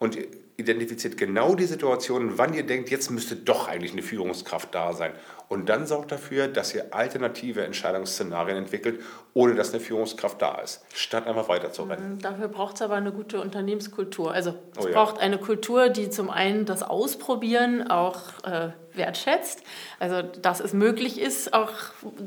und 0.00 0.18
identifiziert 0.56 1.16
genau 1.16 1.54
die 1.54 1.64
Situationen, 1.64 2.36
wann 2.36 2.52
ihr 2.54 2.64
denkt, 2.64 2.90
jetzt 2.90 3.10
müsste 3.10 3.36
doch 3.36 3.68
eigentlich 3.68 3.92
eine 3.92 4.02
Führungskraft 4.02 4.74
da 4.74 4.92
sein. 4.92 5.12
Und 5.50 5.68
dann 5.68 5.84
sorgt 5.84 6.12
dafür, 6.12 6.46
dass 6.46 6.72
ihr 6.76 6.94
alternative 6.94 7.64
Entscheidungsszenarien 7.64 8.56
entwickelt, 8.56 9.00
ohne 9.34 9.56
dass 9.56 9.72
eine 9.72 9.80
Führungskraft 9.80 10.40
da 10.40 10.60
ist, 10.60 10.80
statt 10.94 11.26
einfach 11.26 11.48
weiterzurennen. 11.48 12.14
Mhm, 12.14 12.18
dafür 12.20 12.46
braucht 12.46 12.76
es 12.76 12.82
aber 12.82 12.94
eine 12.94 13.10
gute 13.10 13.40
Unternehmenskultur. 13.40 14.32
Also 14.32 14.54
es 14.78 14.84
oh 14.84 14.88
ja. 14.88 14.94
braucht 14.94 15.18
eine 15.18 15.38
Kultur, 15.38 15.88
die 15.88 16.08
zum 16.08 16.30
einen 16.30 16.66
das 16.66 16.84
Ausprobieren 16.84 17.90
auch 17.90 18.20
äh, 18.44 18.68
wertschätzt. 18.94 19.62
Also 19.98 20.22
dass 20.22 20.60
es 20.60 20.72
möglich 20.72 21.20
ist, 21.20 21.52
auch 21.52 21.72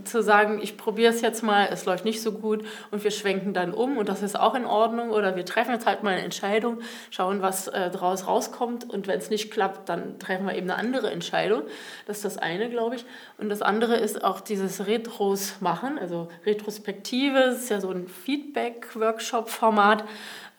zu 0.03 0.21
sagen, 0.21 0.59
ich 0.61 0.77
probiere 0.77 1.13
es 1.13 1.21
jetzt 1.21 1.43
mal, 1.43 1.67
es 1.71 1.85
läuft 1.85 2.05
nicht 2.05 2.21
so 2.21 2.33
gut 2.33 2.65
und 2.91 3.03
wir 3.03 3.11
schwenken 3.11 3.53
dann 3.53 3.73
um 3.73 3.97
und 3.97 4.09
das 4.09 4.21
ist 4.21 4.39
auch 4.39 4.55
in 4.55 4.65
Ordnung. 4.65 5.11
Oder 5.11 5.35
wir 5.35 5.45
treffen 5.45 5.71
jetzt 5.71 5.85
halt 5.85 6.03
mal 6.03 6.11
eine 6.11 6.23
Entscheidung, 6.23 6.79
schauen, 7.09 7.41
was 7.41 7.67
äh, 7.67 7.89
daraus 7.89 8.27
rauskommt 8.27 8.89
und 8.89 9.07
wenn 9.07 9.19
es 9.19 9.29
nicht 9.29 9.51
klappt, 9.51 9.89
dann 9.89 10.19
treffen 10.19 10.45
wir 10.45 10.55
eben 10.55 10.69
eine 10.69 10.79
andere 10.79 11.11
Entscheidung. 11.11 11.63
Das 12.05 12.17
ist 12.17 12.25
das 12.25 12.37
eine, 12.37 12.69
glaube 12.69 12.95
ich. 12.95 13.05
Und 13.37 13.49
das 13.49 13.61
andere 13.61 13.95
ist 13.95 14.23
auch 14.23 14.41
dieses 14.41 14.87
Retros 14.87 15.55
machen, 15.59 15.97
also 15.97 16.29
Retrospektive, 16.45 17.39
das 17.39 17.63
ist 17.63 17.69
ja 17.69 17.81
so 17.81 17.89
ein 17.91 18.07
Feedback-Workshop-Format. 18.07 20.03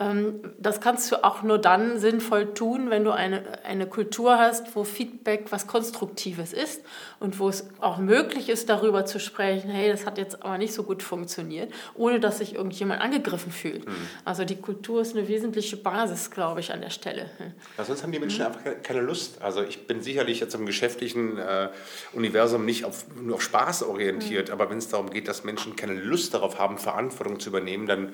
Ähm, 0.00 0.40
das 0.58 0.80
kannst 0.80 1.12
du 1.12 1.22
auch 1.22 1.42
nur 1.42 1.58
dann 1.58 1.98
sinnvoll 1.98 2.52
tun, 2.52 2.90
wenn 2.90 3.04
du 3.04 3.12
eine, 3.12 3.64
eine 3.64 3.86
Kultur 3.86 4.38
hast, 4.38 4.74
wo 4.74 4.82
Feedback 4.82 5.46
was 5.50 5.66
Konstruktives 5.66 6.52
ist 6.52 6.82
und 7.20 7.38
wo 7.38 7.48
es 7.48 7.68
auch 7.80 7.98
möglich 7.98 8.48
ist, 8.48 8.68
darüber 8.68 9.06
zu 9.06 9.20
sprechen, 9.20 9.70
hey, 9.70 9.90
das 9.90 10.04
hat 10.04 10.18
jetzt 10.18 10.42
aber 10.42 10.58
nicht 10.58 10.74
so 10.74 10.82
gut 10.82 11.02
funktioniert, 11.02 11.72
ohne 11.94 12.18
dass 12.18 12.38
sich 12.38 12.54
irgendjemand 12.56 13.00
angegriffen 13.00 13.52
fühlt. 13.52 13.86
Mhm. 13.86 13.94
Also 14.24 14.44
die 14.44 14.56
Kultur 14.56 15.00
ist 15.00 15.16
eine 15.16 15.28
wesentliche 15.28 15.76
Basis, 15.76 16.30
glaube 16.30 16.60
ich, 16.60 16.72
an 16.72 16.80
der 16.80 16.90
Stelle. 16.90 17.30
Ja, 17.78 17.84
sonst 17.84 18.02
haben 18.02 18.12
die 18.12 18.18
Menschen 18.18 18.40
mhm. 18.40 18.46
einfach 18.46 18.82
keine 18.82 19.00
Lust. 19.00 19.42
Also 19.42 19.62
ich 19.62 19.86
bin 19.86 20.00
sicherlich 20.00 20.40
jetzt 20.40 20.54
im 20.54 20.66
geschäftlichen 20.66 21.38
äh, 21.38 21.68
Universum 22.12 22.64
nicht 22.64 22.84
auf, 22.84 23.06
nur 23.20 23.36
auf 23.36 23.42
Spaß 23.42 23.84
orientiert, 23.84 24.48
mhm. 24.48 24.54
aber 24.54 24.70
wenn 24.70 24.78
es 24.78 24.88
darum 24.88 25.10
geht, 25.10 25.28
dass 25.28 25.44
Menschen 25.44 25.76
keine 25.76 25.94
Lust 25.94 26.34
darauf 26.34 26.58
haben, 26.58 26.78
Verantwortung 26.78 27.38
zu 27.38 27.50
übernehmen, 27.50 27.86
dann 27.86 28.12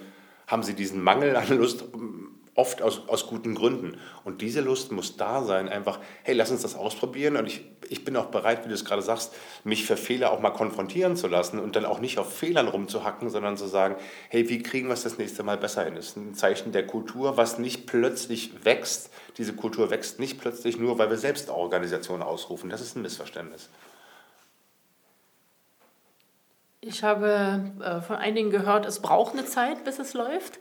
haben 0.50 0.62
sie 0.62 0.75
diesen 0.75 1.02
Mangel 1.02 1.37
an 1.37 1.49
Lust 1.57 1.85
oft 2.57 2.83
aus, 2.83 3.09
aus 3.09 3.26
guten 3.26 3.54
Gründen. 3.54 3.97
Und 4.25 4.42
diese 4.42 4.61
Lust 4.61 4.92
muss 4.92 5.16
da 5.16 5.42
sein, 5.42 5.69
einfach, 5.69 5.99
hey, 6.25 6.35
lass 6.35 6.50
uns 6.50 6.62
das 6.62 6.75
ausprobieren. 6.75 7.37
Und 7.37 7.47
ich, 7.47 7.64
ich 7.88 8.04
bin 8.04 8.16
auch 8.16 8.26
bereit, 8.26 8.64
wie 8.64 8.69
du 8.69 8.75
es 8.75 8.85
gerade 8.85 9.02
sagst, 9.02 9.33
mich 9.64 9.87
für 9.87 9.97
Fehler 9.97 10.33
auch 10.33 10.40
mal 10.40 10.50
konfrontieren 10.50 11.16
zu 11.16 11.28
lassen 11.28 11.59
und 11.59 11.76
dann 11.76 11.85
auch 11.85 12.00
nicht 12.00 12.19
auf 12.19 12.37
Fehlern 12.37 12.69
rumzuhacken, 12.69 13.30
sondern 13.30 13.57
zu 13.57 13.66
sagen, 13.66 13.97
hey, 14.28 14.49
wie 14.49 14.62
kriegen 14.62 14.88
wir 14.88 14.95
es 14.95 15.02
das 15.02 15.16
nächste 15.16 15.42
Mal 15.42 15.57
besser 15.57 15.85
hin? 15.85 15.95
Das 15.95 16.09
ist 16.09 16.16
ein 16.16 16.35
Zeichen 16.35 16.73
der 16.73 16.87
Kultur, 16.87 17.37
was 17.37 17.59
nicht 17.59 17.87
plötzlich 17.87 18.64
wächst. 18.64 19.11
Diese 19.38 19.54
Kultur 19.54 19.90
wächst 19.90 20.19
nicht 20.19 20.40
plötzlich 20.40 20.76
nur, 20.76 20.99
weil 20.99 21.11
wir 21.11 21.19
selbst 21.19 21.49
Organisationen 21.49 22.23
ausrufen. 22.23 22.69
Das 22.69 22.80
ist 22.80 22.97
ein 22.97 23.02
Missverständnis. 23.02 23.71
Ich 26.82 27.04
habe 27.04 27.72
äh, 27.80 28.00
von 28.00 28.16
einigen 28.16 28.50
gehört, 28.50 28.87
es 28.87 29.00
braucht 29.00 29.34
eine 29.34 29.44
Zeit, 29.44 29.84
bis 29.84 29.99
es 29.99 30.14
läuft. 30.14 30.58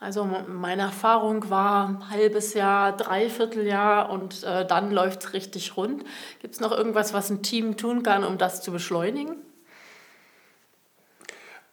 Also 0.00 0.24
meine 0.24 0.82
Erfahrung 0.82 1.48
war 1.48 2.10
halbes 2.10 2.54
Jahr, 2.54 2.96
dreiviertel 2.96 3.64
Jahr 3.64 4.10
und 4.10 4.42
äh, 4.42 4.66
dann 4.66 4.90
läuft 4.90 5.22
es 5.22 5.32
richtig 5.32 5.76
rund. 5.76 6.02
Gibt 6.40 6.54
es 6.54 6.60
noch 6.60 6.72
irgendwas, 6.72 7.14
was 7.14 7.30
ein 7.30 7.44
Team 7.44 7.76
tun 7.76 8.02
kann, 8.02 8.24
um 8.24 8.38
das 8.38 8.62
zu 8.62 8.72
beschleunigen? 8.72 9.36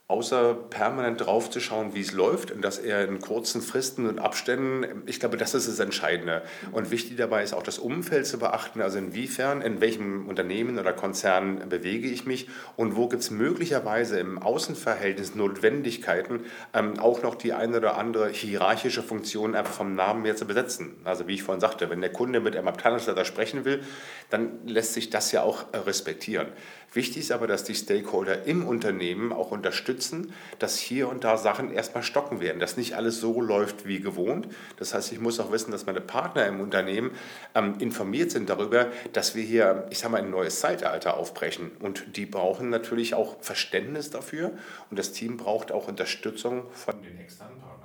Außer 0.09 0.55
permanent 0.55 1.23
drauf 1.23 1.51
zu 1.51 1.59
schauen, 1.59 1.93
wie 1.93 2.01
es 2.01 2.13
läuft 2.13 2.49
und 2.49 2.63
dass 2.63 2.79
er 2.79 3.07
in 3.07 3.21
kurzen 3.21 3.61
Fristen 3.61 4.07
und 4.07 4.17
Abständen, 4.17 5.03
ich 5.05 5.19
glaube, 5.19 5.37
das 5.37 5.53
ist 5.53 5.67
das 5.67 5.77
Entscheidende. 5.77 6.41
Und 6.71 6.89
wichtig 6.89 7.15
dabei 7.17 7.43
ist 7.43 7.53
auch 7.53 7.61
das 7.61 7.77
Umfeld 7.77 8.25
zu 8.25 8.39
beachten, 8.39 8.81
also 8.81 8.97
inwiefern, 8.97 9.61
in 9.61 9.81
welchem 9.81 10.27
Unternehmen 10.27 10.79
oder 10.79 10.93
Konzern 10.93 11.69
bewege 11.69 12.07
ich 12.09 12.25
mich 12.25 12.49
und 12.75 12.95
wo 12.95 13.07
gibt 13.07 13.21
es 13.21 13.29
möglicherweise 13.29 14.19
im 14.19 14.39
Außenverhältnis 14.39 15.35
Notwendigkeiten, 15.35 16.39
ähm, 16.73 16.99
auch 16.99 17.21
noch 17.21 17.35
die 17.35 17.53
eine 17.53 17.77
oder 17.77 17.95
andere 17.95 18.29
hierarchische 18.29 19.03
Funktion 19.03 19.53
einfach 19.53 19.73
vom 19.73 19.93
Namen 19.93 20.25
her 20.25 20.35
zu 20.35 20.47
besetzen. 20.47 20.95
Also 21.03 21.27
wie 21.27 21.35
ich 21.35 21.43
vorhin 21.43 21.61
sagte, 21.61 21.91
wenn 21.91 22.01
der 22.01 22.11
Kunde 22.11 22.39
mit 22.39 22.57
einem 22.57 22.67
Abteilungsleiter 22.67 23.25
sprechen 23.25 23.63
will, 23.63 23.83
dann 24.31 24.65
lässt 24.65 24.95
sich 24.95 25.11
das 25.11 25.31
ja 25.31 25.43
auch 25.43 25.67
respektieren. 25.71 26.47
Wichtig 26.93 27.17
ist 27.17 27.31
aber, 27.31 27.45
dass 27.45 27.63
die 27.63 27.75
Stakeholder 27.75 28.45
im 28.45 28.67
Unternehmen 28.67 29.31
auch 29.31 29.51
unterstützen, 29.51 30.33
dass 30.57 30.77
hier 30.77 31.07
und 31.07 31.23
da 31.23 31.37
Sachen 31.37 31.71
erstmal 31.71 32.03
stocken 32.03 32.39
werden, 32.39 32.59
dass 32.59 32.77
nicht 32.77 32.95
alles 32.95 33.19
so 33.19 33.41
läuft 33.41 33.85
wie 33.85 33.99
gewohnt. 33.99 34.47
Das 34.77 34.93
heißt, 34.93 35.11
ich 35.11 35.19
muss 35.19 35.39
auch 35.39 35.51
wissen, 35.51 35.71
dass 35.71 35.85
meine 35.85 36.01
Partner 36.01 36.47
im 36.47 36.59
Unternehmen 36.59 37.11
ähm, 37.53 37.75
informiert 37.79 38.31
sind 38.31 38.49
darüber, 38.49 38.87
dass 39.13 39.35
wir 39.35 39.43
hier, 39.43 39.85
ich 39.91 39.99
sage 39.99 40.13
mal, 40.13 40.21
ein 40.21 40.31
neues 40.31 40.59
Zeitalter 40.59 41.17
aufbrechen. 41.17 41.71
Und 41.79 42.15
die 42.17 42.25
brauchen 42.25 42.69
natürlich 42.69 43.13
auch 43.13 43.41
Verständnis 43.41 44.09
dafür 44.09 44.51
und 44.89 44.97
das 44.97 45.11
Team 45.11 45.37
braucht 45.37 45.71
auch 45.71 45.87
Unterstützung 45.87 46.63
von 46.73 47.01
den 47.03 47.19
externen 47.19 47.59
Partnern. 47.59 47.79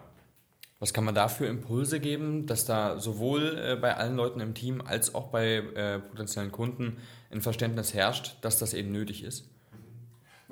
Was 0.80 0.92
kann 0.92 1.04
man 1.04 1.14
da 1.14 1.28
für 1.28 1.46
Impulse 1.46 1.98
geben, 1.98 2.46
dass 2.46 2.66
da 2.66 2.98
sowohl 2.98 3.58
äh, 3.58 3.76
bei 3.76 3.96
allen 3.96 4.16
Leuten 4.16 4.40
im 4.40 4.52
Team 4.52 4.82
als 4.84 5.14
auch 5.14 5.28
bei 5.28 5.62
äh, 5.74 5.98
potenziellen 6.00 6.52
Kunden 6.52 6.98
ein 7.34 7.42
Verständnis 7.42 7.94
herrscht, 7.94 8.36
dass 8.40 8.58
das 8.58 8.74
eben 8.74 8.92
nötig 8.92 9.24
ist? 9.24 9.44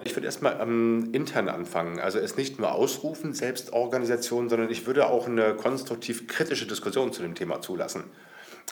Ich 0.05 0.17
würde 0.17 0.27
erstmal 0.27 0.59
ähm, 0.61 1.11
intern 1.13 1.49
anfangen. 1.49 2.01
Also 2.01 2.19
es 2.19 2.37
nicht 2.37 2.59
nur 2.59 2.73
ausrufen, 2.73 3.35
Selbstorganisation, 3.35 4.49
sondern 4.49 4.71
ich 4.71 4.87
würde 4.87 5.07
auch 5.07 5.27
eine 5.27 5.55
konstruktiv 5.55 6.27
kritische 6.27 6.67
Diskussion 6.67 7.13
zu 7.13 7.23
dem 7.23 7.35
Thema 7.35 7.61
zulassen. 7.61 8.05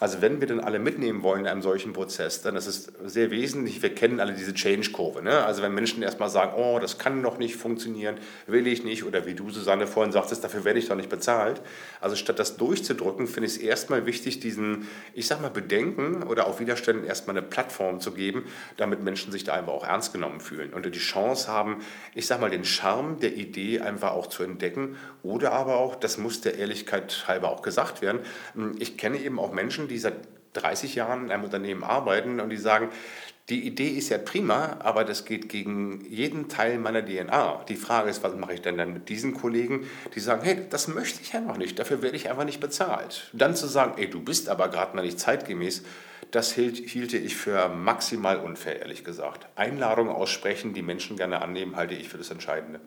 Also 0.00 0.22
wenn 0.22 0.40
wir 0.40 0.48
denn 0.48 0.60
alle 0.60 0.78
mitnehmen 0.78 1.22
wollen 1.22 1.42
in 1.42 1.46
einem 1.46 1.60
solchen 1.60 1.92
Prozess, 1.92 2.40
dann 2.40 2.56
ist 2.56 2.66
es 2.66 2.90
sehr 3.04 3.30
wesentlich, 3.30 3.82
wir 3.82 3.94
kennen 3.94 4.18
alle 4.18 4.32
diese 4.32 4.54
Change-Kurve. 4.54 5.22
Ne? 5.22 5.44
Also 5.44 5.62
wenn 5.62 5.74
Menschen 5.74 6.02
erstmal 6.02 6.30
sagen, 6.30 6.54
oh, 6.56 6.78
das 6.80 6.96
kann 6.96 7.20
noch 7.20 7.36
nicht 7.36 7.56
funktionieren, 7.56 8.16
will 8.46 8.66
ich 8.66 8.82
nicht, 8.82 9.04
oder 9.04 9.26
wie 9.26 9.34
du, 9.34 9.50
Susanne, 9.50 9.86
vorhin 9.86 10.10
sagtest, 10.10 10.42
dafür 10.42 10.64
werde 10.64 10.78
ich 10.78 10.88
doch 10.88 10.96
nicht 10.96 11.10
bezahlt. 11.10 11.60
Also 12.00 12.16
statt 12.16 12.38
das 12.38 12.56
durchzudrücken, 12.56 13.26
finde 13.26 13.46
ich 13.48 13.56
es 13.56 13.58
erstmal 13.58 14.06
wichtig, 14.06 14.40
diesen, 14.40 14.88
ich 15.12 15.26
sag 15.26 15.42
mal, 15.42 15.50
Bedenken 15.50 16.22
oder 16.22 16.46
auch 16.46 16.60
Widerständen 16.60 17.04
erstmal 17.04 17.36
eine 17.36 17.46
Plattform 17.46 18.00
zu 18.00 18.12
geben, 18.12 18.44
damit 18.78 19.02
Menschen 19.02 19.32
sich 19.32 19.44
da 19.44 19.52
einfach 19.52 19.74
auch 19.74 19.86
ernst 19.86 20.14
genommen 20.14 20.40
fühlen 20.40 20.72
und 20.72 20.86
die 20.86 20.98
Chance 20.98 21.48
haben, 21.48 21.82
ich 22.14 22.26
sag 22.26 22.40
mal, 22.40 22.48
den 22.48 22.64
Charme 22.64 23.20
der 23.20 23.34
Idee 23.34 23.80
einfach 23.80 24.12
auch 24.12 24.28
zu 24.28 24.44
entdecken 24.44 24.96
oder 25.22 25.52
aber 25.52 25.76
auch, 25.76 25.94
das 25.94 26.16
muss 26.16 26.40
der 26.40 26.56
Ehrlichkeit 26.56 27.24
halber 27.28 27.50
auch 27.50 27.60
gesagt 27.60 28.00
werden, 28.00 28.20
ich 28.78 28.96
kenne 28.96 29.18
eben 29.18 29.38
auch 29.38 29.52
Menschen, 29.52 29.89
die 29.90 29.98
seit 29.98 30.14
30 30.54 30.94
Jahren 30.94 31.26
in 31.26 31.30
einem 31.30 31.44
Unternehmen 31.44 31.84
arbeiten 31.84 32.40
und 32.40 32.50
die 32.50 32.56
sagen, 32.56 32.88
die 33.48 33.66
Idee 33.66 33.88
ist 33.88 34.10
ja 34.10 34.18
prima, 34.18 34.76
aber 34.78 35.04
das 35.04 35.24
geht 35.24 35.48
gegen 35.48 36.04
jeden 36.08 36.48
Teil 36.48 36.78
meiner 36.78 37.04
DNA. 37.04 37.64
Die 37.68 37.74
Frage 37.74 38.08
ist, 38.08 38.22
was 38.22 38.36
mache 38.36 38.54
ich 38.54 38.62
denn 38.62 38.78
dann 38.78 38.92
mit 38.92 39.08
diesen 39.08 39.34
Kollegen, 39.34 39.88
die 40.14 40.20
sagen, 40.20 40.42
hey, 40.44 40.66
das 40.70 40.86
möchte 40.86 41.20
ich 41.20 41.32
ja 41.32 41.40
noch 41.40 41.56
nicht, 41.56 41.78
dafür 41.78 42.00
werde 42.00 42.16
ich 42.16 42.30
einfach 42.30 42.44
nicht 42.44 42.60
bezahlt. 42.60 43.28
Dann 43.32 43.56
zu 43.56 43.66
sagen, 43.66 43.94
ey, 43.96 44.08
du 44.08 44.22
bist 44.22 44.48
aber 44.48 44.68
gerade 44.68 44.94
mal 44.94 45.02
nicht 45.02 45.18
zeitgemäß, 45.18 45.82
das 46.30 46.52
hielt, 46.52 46.76
hielte 46.76 47.18
ich 47.18 47.34
für 47.34 47.68
maximal 47.68 48.38
unfair, 48.38 48.80
ehrlich 48.80 49.04
gesagt. 49.04 49.48
Einladungen 49.56 50.12
aussprechen, 50.12 50.72
die 50.72 50.82
Menschen 50.82 51.16
gerne 51.16 51.42
annehmen, 51.42 51.74
halte 51.74 51.94
ich 51.94 52.08
für 52.08 52.18
das 52.18 52.30
Entscheidende. 52.30 52.80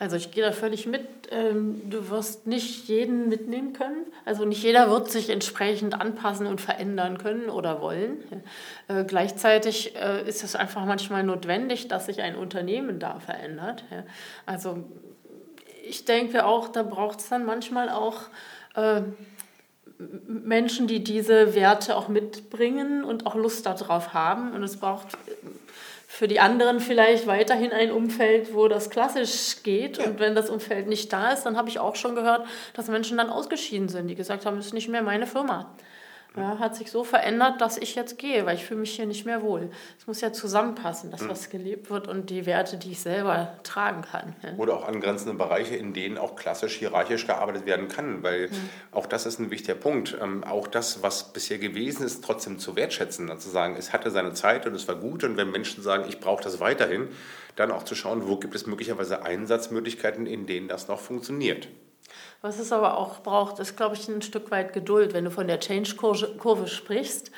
Also 0.00 0.16
ich 0.16 0.30
gehe 0.30 0.42
da 0.42 0.52
völlig 0.52 0.86
mit. 0.86 1.02
Ähm, 1.30 1.82
du 1.90 2.08
wirst 2.08 2.46
nicht 2.46 2.88
jeden 2.88 3.28
mitnehmen 3.28 3.74
können. 3.74 4.06
Also 4.24 4.46
nicht 4.46 4.62
jeder 4.62 4.90
wird 4.90 5.10
sich 5.10 5.28
entsprechend 5.28 6.00
anpassen 6.00 6.46
und 6.46 6.58
verändern 6.58 7.18
können 7.18 7.50
oder 7.50 7.82
wollen. 7.82 8.24
Äh, 8.88 9.04
gleichzeitig 9.04 9.94
äh, 9.96 10.26
ist 10.26 10.42
es 10.42 10.56
einfach 10.56 10.86
manchmal 10.86 11.22
notwendig, 11.22 11.88
dass 11.88 12.06
sich 12.06 12.22
ein 12.22 12.34
Unternehmen 12.34 12.98
da 12.98 13.20
verändert. 13.20 13.84
Also 14.46 14.84
ich 15.86 16.06
denke 16.06 16.46
auch, 16.46 16.68
da 16.68 16.82
braucht 16.82 17.20
es 17.20 17.28
dann 17.28 17.44
manchmal 17.44 17.90
auch 17.90 18.22
äh, 18.76 19.02
Menschen, 20.26 20.86
die 20.86 21.04
diese 21.04 21.54
Werte 21.54 21.96
auch 21.96 22.08
mitbringen 22.08 23.04
und 23.04 23.26
auch 23.26 23.34
Lust 23.34 23.66
darauf 23.66 24.14
haben. 24.14 24.52
Und 24.52 24.62
es 24.62 24.78
braucht 24.78 25.08
für 26.12 26.26
die 26.26 26.40
anderen 26.40 26.80
vielleicht 26.80 27.28
weiterhin 27.28 27.70
ein 27.70 27.92
Umfeld, 27.92 28.52
wo 28.52 28.66
das 28.66 28.90
klassisch 28.90 29.62
geht. 29.62 29.98
Ja. 29.98 30.06
Und 30.06 30.18
wenn 30.18 30.34
das 30.34 30.50
Umfeld 30.50 30.88
nicht 30.88 31.12
da 31.12 31.30
ist, 31.30 31.44
dann 31.44 31.56
habe 31.56 31.68
ich 31.68 31.78
auch 31.78 31.94
schon 31.94 32.16
gehört, 32.16 32.48
dass 32.74 32.88
Menschen 32.88 33.16
dann 33.16 33.30
ausgeschieden 33.30 33.88
sind, 33.88 34.08
die 34.08 34.16
gesagt 34.16 34.44
haben, 34.44 34.56
das 34.56 34.66
ist 34.66 34.74
nicht 34.74 34.88
mehr 34.88 35.02
meine 35.02 35.28
Firma. 35.28 35.72
Ja, 36.36 36.60
hat 36.60 36.76
sich 36.76 36.92
so 36.92 37.02
verändert, 37.02 37.60
dass 37.60 37.76
ich 37.76 37.96
jetzt 37.96 38.16
gehe, 38.16 38.46
weil 38.46 38.54
ich 38.54 38.64
fühle 38.64 38.80
mich 38.80 38.94
hier 38.94 39.06
nicht 39.06 39.26
mehr 39.26 39.42
wohl. 39.42 39.70
Es 39.98 40.06
muss 40.06 40.20
ja 40.20 40.32
zusammenpassen, 40.32 41.10
dass 41.10 41.22
mhm. 41.22 41.28
was 41.28 41.50
gelebt 41.50 41.90
wird 41.90 42.06
und 42.06 42.30
die 42.30 42.46
Werte, 42.46 42.76
die 42.76 42.92
ich 42.92 43.00
selber 43.00 43.54
tragen 43.64 44.02
kann. 44.02 44.36
Ja. 44.42 44.54
Oder 44.56 44.74
auch 44.76 44.86
angrenzende 44.86 45.34
Bereiche, 45.34 45.74
in 45.74 45.92
denen 45.92 46.18
auch 46.18 46.36
klassisch 46.36 46.76
hierarchisch 46.76 47.26
gearbeitet 47.26 47.66
werden 47.66 47.88
kann, 47.88 48.22
weil 48.22 48.46
mhm. 48.48 48.70
auch 48.92 49.06
das 49.06 49.26
ist 49.26 49.40
ein 49.40 49.50
wichtiger 49.50 49.74
Punkt. 49.74 50.16
Ähm, 50.22 50.44
auch 50.44 50.68
das, 50.68 51.02
was 51.02 51.32
bisher 51.32 51.58
gewesen 51.58 52.04
ist, 52.06 52.22
trotzdem 52.24 52.60
zu 52.60 52.76
wertschätzen, 52.76 53.26
dann 53.26 53.40
zu 53.40 53.50
sagen, 53.50 53.74
es 53.76 53.92
hatte 53.92 54.12
seine 54.12 54.32
Zeit 54.32 54.66
und 54.66 54.74
es 54.74 54.86
war 54.86 54.94
gut 54.94 55.24
und 55.24 55.36
wenn 55.36 55.50
Menschen 55.50 55.82
sagen, 55.82 56.04
ich 56.08 56.20
brauche 56.20 56.44
das 56.44 56.60
weiterhin, 56.60 57.08
dann 57.56 57.72
auch 57.72 57.82
zu 57.82 57.96
schauen, 57.96 58.28
wo 58.28 58.36
gibt 58.36 58.54
es 58.54 58.66
möglicherweise 58.66 59.24
Einsatzmöglichkeiten, 59.24 60.26
in 60.26 60.46
denen 60.46 60.68
das 60.68 60.86
noch 60.86 61.00
funktioniert. 61.00 61.66
Was 62.42 62.58
es 62.58 62.72
aber 62.72 62.96
auch 62.96 63.20
braucht, 63.20 63.58
ist, 63.58 63.76
glaube 63.76 63.96
ich, 63.96 64.08
ein 64.08 64.22
Stück 64.22 64.50
weit 64.50 64.72
Geduld, 64.72 65.12
wenn 65.12 65.24
du 65.24 65.30
von 65.30 65.46
der 65.46 65.60
Change-Kurve 65.60 66.68
sprichst. 66.68 67.30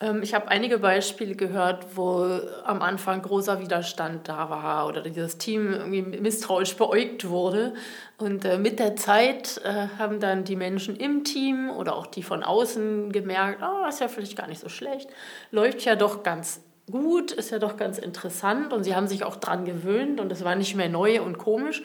Ähm, 0.00 0.22
ich 0.22 0.34
habe 0.34 0.48
einige 0.48 0.78
Beispiele 0.78 1.34
gehört, 1.34 1.96
wo 1.96 2.24
am 2.64 2.82
Anfang 2.82 3.22
großer 3.22 3.60
Widerstand 3.60 4.28
da 4.28 4.50
war 4.50 4.86
oder 4.86 5.02
dieses 5.02 5.38
Team 5.38 5.72
irgendwie 5.72 6.02
misstrauisch 6.02 6.76
beäugt 6.76 7.28
wurde. 7.28 7.74
Und 8.18 8.44
äh, 8.44 8.58
mit 8.58 8.78
der 8.78 8.96
Zeit 8.96 9.60
äh, 9.64 9.88
haben 9.98 10.20
dann 10.20 10.44
die 10.44 10.56
Menschen 10.56 10.96
im 10.96 11.24
Team 11.24 11.70
oder 11.70 11.96
auch 11.96 12.06
die 12.06 12.22
von 12.22 12.42
außen 12.42 13.12
gemerkt, 13.12 13.62
oh, 13.62 13.88
ist 13.88 14.00
ja 14.00 14.08
vielleicht 14.08 14.36
gar 14.36 14.46
nicht 14.46 14.60
so 14.60 14.68
schlecht, 14.68 15.08
läuft 15.50 15.82
ja 15.86 15.96
doch 15.96 16.22
ganz 16.22 16.60
gut, 16.90 17.32
ist 17.32 17.50
ja 17.50 17.58
doch 17.58 17.76
ganz 17.76 17.98
interessant 17.98 18.72
und 18.72 18.84
sie 18.84 18.94
haben 18.94 19.06
sich 19.06 19.24
auch 19.24 19.36
dran 19.36 19.64
gewöhnt 19.64 20.20
und 20.20 20.30
es 20.32 20.44
war 20.44 20.54
nicht 20.56 20.74
mehr 20.76 20.88
neu 20.88 21.22
und 21.22 21.38
komisch. 21.38 21.82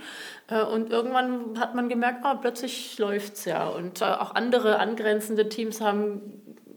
Äh, 0.48 0.64
und 0.64 0.92
irgendwann 0.92 1.60
hat 1.60 1.76
man 1.76 1.90
gemerkt, 1.90 2.24
oh, 2.24 2.36
plötzlich 2.40 2.98
läuft 2.98 3.36
es 3.36 3.46
ja. 3.46 3.68
Und 3.68 4.02
äh, 4.02 4.06
auch 4.06 4.36
andere 4.36 4.80
angrenzende 4.80 5.50
Teams 5.50 5.82
haben 5.82 6.22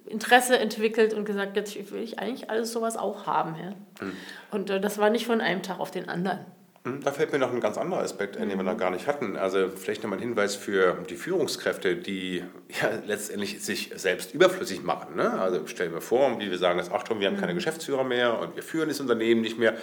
Interesse 0.06 0.58
entwickelt 0.58 1.14
und 1.14 1.24
gesagt, 1.24 1.56
jetzt 1.56 1.74
will 1.92 2.02
ich 2.02 2.18
eigentlich 2.18 2.50
alles 2.50 2.72
sowas 2.72 2.96
auch 2.96 3.26
haben. 3.26 3.56
Ja. 3.56 4.04
Mhm. 4.04 4.12
Und 4.50 4.70
äh, 4.70 4.80
das 4.80 4.98
war 4.98 5.10
nicht 5.10 5.26
von 5.26 5.40
einem 5.40 5.62
Tag 5.62 5.80
auf 5.80 5.90
den 5.90 6.08
anderen. 6.08 6.40
Hm, 6.84 7.02
da 7.02 7.12
fällt 7.12 7.32
mir 7.32 7.38
noch 7.38 7.52
ein 7.52 7.60
ganz 7.60 7.76
anderer 7.76 8.00
Aspekt 8.00 8.36
ein, 8.36 8.48
den 8.48 8.58
wir 8.58 8.62
noch 8.62 8.76
gar 8.76 8.90
nicht 8.90 9.06
hatten. 9.06 9.36
Also 9.36 9.68
vielleicht 9.68 10.02
nochmal 10.02 10.18
ein 10.18 10.22
Hinweis 10.22 10.54
für 10.54 10.98
die 11.08 11.16
Führungskräfte, 11.16 11.96
die 11.96 12.44
ja 12.80 12.90
letztendlich 13.06 13.62
sich 13.62 13.90
selbst 13.96 14.34
überflüssig 14.34 14.82
machen. 14.82 15.16
Ne? 15.16 15.30
Also 15.40 15.66
stellen 15.66 15.92
wir 15.92 16.00
vor, 16.00 16.38
wie 16.38 16.50
wir 16.50 16.58
sagen, 16.58 16.78
dass 16.78 16.90
Achtung, 16.90 17.20
wir 17.20 17.28
haben 17.28 17.38
keine 17.38 17.52
mhm. 17.52 17.56
Geschäftsführer 17.56 18.04
mehr 18.04 18.38
und 18.38 18.56
wir 18.56 18.62
führen 18.62 18.88
das 18.88 19.00
Unternehmen 19.00 19.40
nicht 19.40 19.58
mehr 19.58 19.74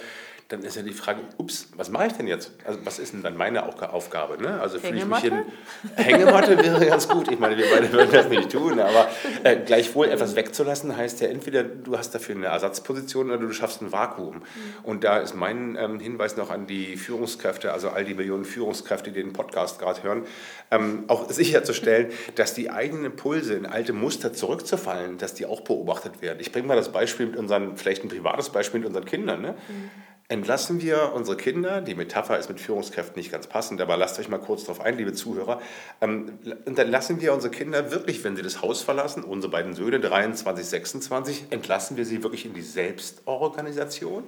dann 0.48 0.62
ist 0.62 0.76
ja 0.76 0.82
die 0.82 0.92
Frage, 0.92 1.22
ups, 1.38 1.70
was 1.74 1.90
mache 1.90 2.06
ich 2.06 2.12
denn 2.12 2.28
jetzt? 2.28 2.52
Also 2.64 2.78
was 2.84 3.00
ist 3.00 3.12
denn 3.12 3.24
dann 3.24 3.36
meine 3.36 3.64
Aufgabe? 3.64 4.40
Ne? 4.40 4.60
Also 4.60 4.78
fühle 4.78 4.98
ich 4.98 5.04
mich 5.04 5.24
in 5.24 5.42
Hängematte 5.96 6.56
wäre 6.56 6.86
ganz 6.86 7.08
gut. 7.08 7.28
Ich 7.32 7.38
meine, 7.40 7.56
wir 7.56 7.66
beide 7.68 7.90
würden 7.92 8.12
das 8.12 8.28
nicht 8.28 8.52
tun, 8.52 8.78
aber 8.78 9.08
äh, 9.42 9.56
gleichwohl 9.56 10.06
etwas 10.06 10.36
wegzulassen 10.36 10.96
heißt 10.96 11.20
ja 11.20 11.28
entweder 11.28 11.64
du 11.64 11.98
hast 11.98 12.14
dafür 12.14 12.36
eine 12.36 12.46
Ersatzposition 12.46 13.30
oder 13.30 13.38
du 13.38 13.52
schaffst 13.52 13.82
ein 13.82 13.90
Vakuum. 13.90 14.36
Mhm. 14.36 14.42
Und 14.84 15.02
da 15.02 15.18
ist 15.18 15.34
mein 15.34 15.76
ähm, 15.80 15.98
Hinweis 15.98 16.36
noch 16.36 16.50
an 16.50 16.68
die 16.68 16.96
Führungskräfte, 16.96 17.72
also 17.72 17.88
all 17.88 18.04
die 18.04 18.14
Millionen 18.14 18.44
Führungskräfte, 18.44 19.10
die 19.10 19.20
den 19.20 19.32
Podcast 19.32 19.80
gerade 19.80 20.04
hören, 20.04 20.22
ähm, 20.70 21.04
auch 21.08 21.28
sicherzustellen, 21.28 22.12
dass 22.36 22.54
die 22.54 22.70
eigenen 22.70 23.06
Impulse 23.06 23.54
in 23.54 23.66
alte 23.66 23.92
Muster 23.92 24.32
zurückzufallen, 24.32 25.18
dass 25.18 25.34
die 25.34 25.44
auch 25.44 25.62
beobachtet 25.62 26.22
werden. 26.22 26.38
Ich 26.38 26.52
bringe 26.52 26.68
mal 26.68 26.76
das 26.76 26.92
Beispiel 26.92 27.26
mit 27.26 27.36
unseren, 27.36 27.76
vielleicht 27.76 28.04
ein 28.04 28.08
privates 28.08 28.50
Beispiel 28.50 28.78
mit 28.78 28.86
unseren 28.86 29.06
Kindern. 29.06 29.42
Ne? 29.42 29.54
Mhm 29.66 29.90
entlassen 30.28 30.82
wir 30.82 31.12
unsere 31.14 31.36
Kinder, 31.36 31.80
die 31.80 31.94
Metapher 31.94 32.38
ist 32.38 32.48
mit 32.48 32.60
Führungskräften 32.60 33.16
nicht 33.16 33.30
ganz 33.30 33.46
passend, 33.46 33.80
aber 33.80 33.96
lasst 33.96 34.18
euch 34.18 34.28
mal 34.28 34.38
kurz 34.38 34.64
darauf 34.64 34.80
ein, 34.80 34.96
liebe 34.96 35.12
Zuhörer, 35.12 35.60
ähm, 36.00 36.38
entlassen 36.64 37.20
wir 37.20 37.32
unsere 37.32 37.52
Kinder 37.52 37.92
wirklich, 37.92 38.24
wenn 38.24 38.34
sie 38.34 38.42
das 38.42 38.60
Haus 38.60 38.82
verlassen, 38.82 39.22
unsere 39.22 39.52
beiden 39.52 39.74
Söhne 39.74 40.00
23, 40.00 40.66
26, 40.66 41.46
entlassen 41.50 41.96
wir 41.96 42.04
sie 42.04 42.22
wirklich 42.22 42.44
in 42.44 42.54
die 42.54 42.62
Selbstorganisation 42.62 44.24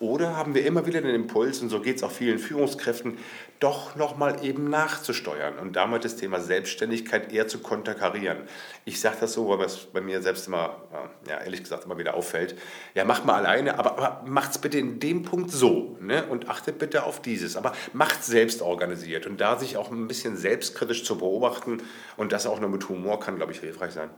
oder 0.00 0.36
haben 0.36 0.54
wir 0.54 0.64
immer 0.64 0.86
wieder 0.86 1.00
den 1.00 1.14
Impuls, 1.14 1.60
und 1.60 1.68
so 1.70 1.80
geht 1.80 1.96
es 1.96 2.02
auch 2.02 2.10
vielen 2.10 2.38
Führungskräften, 2.38 3.18
doch 3.60 3.96
nochmal 3.96 4.44
eben 4.44 4.70
nachzusteuern 4.70 5.58
und 5.58 5.74
damit 5.74 6.04
das 6.04 6.16
Thema 6.16 6.40
Selbstständigkeit 6.40 7.32
eher 7.32 7.48
zu 7.48 7.58
konterkarieren. 7.58 8.38
Ich 8.84 9.00
sage 9.00 9.16
das 9.20 9.32
so, 9.32 9.48
weil 9.48 9.66
es 9.66 9.78
bei 9.78 10.00
mir 10.00 10.22
selbst 10.22 10.46
immer, 10.46 10.82
ja, 11.28 11.38
ehrlich 11.38 11.62
gesagt, 11.62 11.84
immer 11.84 11.98
wieder 11.98 12.14
auffällt. 12.14 12.56
Ja, 12.94 13.04
mach 13.04 13.24
mal 13.24 13.34
alleine, 13.34 13.78
aber, 13.78 13.98
aber 13.98 14.22
macht 14.26 14.52
es 14.52 14.58
bitte 14.58 14.78
in 14.78 15.00
dem 15.00 15.22
Punkt 15.22 15.50
so 15.50 15.96
ne? 16.00 16.24
und 16.26 16.48
achtet 16.48 16.78
bitte 16.78 17.02
auf 17.02 17.20
dieses. 17.20 17.56
Aber 17.56 17.72
macht 17.92 18.22
selbst 18.22 18.62
organisiert 18.62 19.26
und 19.26 19.40
da 19.40 19.58
sich 19.58 19.76
auch 19.76 19.90
ein 19.90 20.06
bisschen 20.06 20.36
selbstkritisch 20.36 21.04
zu 21.04 21.18
beobachten 21.18 21.82
und 22.16 22.32
das 22.32 22.46
auch 22.46 22.60
nur 22.60 22.70
mit 22.70 22.88
Humor 22.88 23.18
kann, 23.18 23.36
glaube 23.36 23.52
ich, 23.52 23.58
hilfreich 23.58 23.92
sein. 23.92 24.10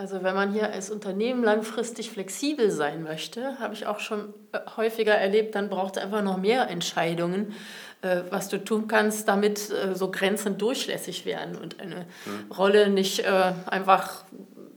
Also 0.00 0.22
wenn 0.22 0.34
man 0.34 0.50
hier 0.50 0.72
als 0.72 0.88
Unternehmen 0.88 1.44
langfristig 1.44 2.10
flexibel 2.10 2.70
sein 2.70 3.02
möchte, 3.02 3.58
habe 3.58 3.74
ich 3.74 3.84
auch 3.84 4.00
schon 4.00 4.32
äh, 4.52 4.60
häufiger 4.78 5.12
erlebt, 5.12 5.54
dann 5.54 5.68
braucht 5.68 5.98
es 5.98 6.02
einfach 6.02 6.22
noch 6.22 6.38
mehr 6.38 6.70
Entscheidungen, 6.70 7.54
äh, 8.00 8.22
was 8.30 8.48
du 8.48 8.64
tun 8.64 8.88
kannst, 8.88 9.28
damit 9.28 9.70
äh, 9.70 9.94
so 9.94 10.10
Grenzen 10.10 10.56
durchlässig 10.56 11.26
werden 11.26 11.54
und 11.54 11.80
eine 11.80 12.06
mhm. 12.24 12.50
Rolle 12.50 12.88
nicht 12.88 13.26
einfach 13.26 14.24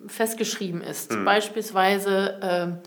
festgeschrieben 0.08 0.82
ist. 0.82 1.14
Mhm. 1.14 1.24
Beispielsweise 1.24 2.40
ähm, 2.42 2.78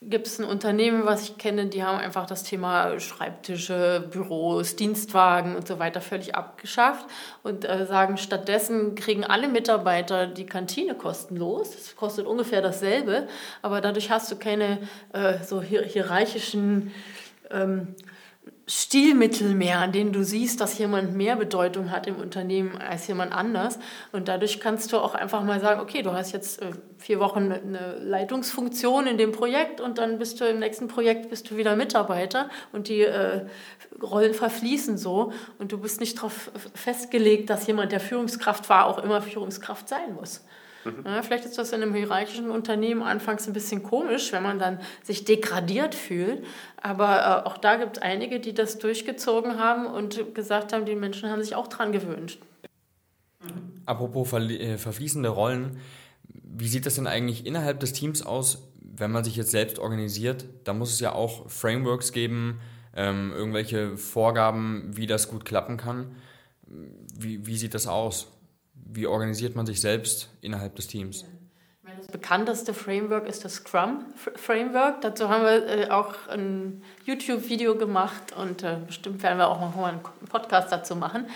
gibt 0.00 0.28
es 0.28 0.38
ein 0.38 0.44
Unternehmen, 0.44 1.06
was 1.06 1.24
ich 1.24 1.38
kenne, 1.38 1.66
die 1.66 1.82
haben 1.82 1.98
einfach 1.98 2.26
das 2.26 2.44
Thema 2.44 3.00
Schreibtische, 3.00 4.06
Büros, 4.10 4.76
Dienstwagen 4.76 5.56
und 5.56 5.66
so 5.66 5.78
weiter 5.78 6.00
völlig 6.00 6.36
abgeschafft 6.36 7.06
und 7.42 7.68
äh, 7.68 7.84
sagen, 7.84 8.16
stattdessen 8.16 8.94
kriegen 8.94 9.24
alle 9.24 9.48
Mitarbeiter 9.48 10.26
die 10.26 10.46
Kantine 10.46 10.94
kostenlos. 10.94 11.72
Das 11.72 11.96
kostet 11.96 12.26
ungefähr 12.26 12.62
dasselbe, 12.62 13.26
aber 13.60 13.80
dadurch 13.80 14.10
hast 14.10 14.30
du 14.30 14.36
keine 14.36 14.78
äh, 15.12 15.42
so 15.42 15.60
hierarchischen 15.60 16.92
ähm, 17.50 17.94
Stilmittel 18.66 19.54
mehr, 19.54 19.78
an 19.78 19.92
denen 19.92 20.12
du 20.12 20.22
siehst, 20.22 20.60
dass 20.60 20.76
jemand 20.78 21.16
mehr 21.16 21.36
Bedeutung 21.36 21.90
hat 21.90 22.06
im 22.06 22.16
Unternehmen 22.16 22.76
als 22.76 23.06
jemand 23.06 23.32
anders. 23.32 23.78
Und 24.12 24.28
dadurch 24.28 24.60
kannst 24.60 24.92
du 24.92 24.98
auch 24.98 25.14
einfach 25.14 25.42
mal 25.42 25.58
sagen, 25.60 25.80
okay, 25.80 26.02
du 26.02 26.12
hast 26.12 26.32
jetzt 26.32 26.60
äh, 26.60 26.72
vier 26.98 27.18
Wochen 27.18 27.50
eine 27.50 27.96
Leitungsfunktion 28.00 29.06
in 29.06 29.16
dem 29.16 29.32
Projekt 29.32 29.80
und 29.80 29.96
dann 29.96 30.18
bist 30.18 30.40
du 30.40 30.44
im 30.44 30.58
nächsten 30.58 30.86
Projekt 30.86 31.30
bist 31.30 31.50
du 31.50 31.56
wieder 31.56 31.76
Mitarbeiter 31.76 32.50
und 32.72 32.88
die 32.88 33.02
äh, 33.02 33.46
Rollen 34.02 34.34
verfließen 34.34 34.98
so 34.98 35.32
und 35.58 35.72
du 35.72 35.78
bist 35.78 36.00
nicht 36.00 36.18
darauf 36.18 36.50
festgelegt, 36.74 37.48
dass 37.48 37.66
jemand, 37.66 37.92
der 37.92 38.00
Führungskraft 38.00 38.68
war, 38.68 38.86
auch 38.86 38.98
immer 38.98 39.22
Führungskraft 39.22 39.88
sein 39.88 40.14
muss. 40.14 40.42
Mhm. 40.96 41.04
Ja, 41.04 41.22
vielleicht 41.22 41.44
ist 41.44 41.58
das 41.58 41.72
in 41.72 41.82
einem 41.82 41.94
hierarchischen 41.94 42.50
Unternehmen 42.50 43.02
anfangs 43.02 43.46
ein 43.46 43.52
bisschen 43.52 43.82
komisch, 43.82 44.32
wenn 44.32 44.42
man 44.42 44.58
dann 44.58 44.80
sich 45.02 45.24
degradiert 45.24 45.94
fühlt. 45.94 46.44
Aber 46.80 47.44
äh, 47.44 47.48
auch 47.48 47.58
da 47.58 47.76
gibt 47.76 47.96
es 47.96 48.02
einige, 48.02 48.40
die 48.40 48.54
das 48.54 48.78
durchgezogen 48.78 49.58
haben 49.58 49.86
und 49.86 50.34
gesagt 50.34 50.72
haben, 50.72 50.84
die 50.84 50.94
Menschen 50.94 51.30
haben 51.30 51.42
sich 51.42 51.54
auch 51.54 51.68
dran 51.68 51.92
gewöhnt. 51.92 52.38
Apropos 53.86 54.28
ver 54.28 54.40
äh, 54.40 54.76
verfließende 54.78 55.28
Rollen, 55.28 55.78
wie 56.24 56.68
sieht 56.68 56.86
das 56.86 56.96
denn 56.96 57.06
eigentlich 57.06 57.46
innerhalb 57.46 57.80
des 57.80 57.92
Teams 57.92 58.22
aus, 58.22 58.68
wenn 58.80 59.10
man 59.10 59.24
sich 59.24 59.36
jetzt 59.36 59.50
selbst 59.50 59.78
organisiert? 59.78 60.44
Da 60.64 60.72
muss 60.74 60.92
es 60.92 61.00
ja 61.00 61.12
auch 61.12 61.48
Frameworks 61.48 62.12
geben, 62.12 62.60
ähm, 62.94 63.32
irgendwelche 63.32 63.96
Vorgaben, 63.96 64.90
wie 64.96 65.06
das 65.06 65.28
gut 65.28 65.44
klappen 65.44 65.76
kann. 65.76 66.16
Wie, 66.66 67.46
wie 67.46 67.56
sieht 67.56 67.74
das 67.74 67.86
aus? 67.86 68.28
Wie 68.88 69.06
organisiert 69.06 69.54
man 69.54 69.66
sich 69.66 69.80
selbst 69.80 70.28
innerhalb 70.40 70.76
des 70.76 70.86
Teams? 70.86 71.24
Das 71.96 72.06
bekannteste 72.06 72.74
Framework 72.74 73.26
ist 73.26 73.44
das 73.44 73.54
Scrum 73.56 74.04
Framework. 74.36 75.00
Dazu 75.00 75.28
haben 75.28 75.42
wir 75.42 75.66
äh, 75.66 75.90
auch 75.90 76.14
ein 76.28 76.82
YouTube-Video 77.04 77.76
gemacht 77.76 78.34
und 78.36 78.62
äh, 78.62 78.76
bestimmt 78.86 79.22
werden 79.22 79.38
wir 79.38 79.48
auch 79.48 79.60
noch 79.60 79.74
mal 79.74 79.92
einen 79.92 80.00
Podcast 80.28 80.70
dazu 80.70 80.96
machen. 80.96 81.26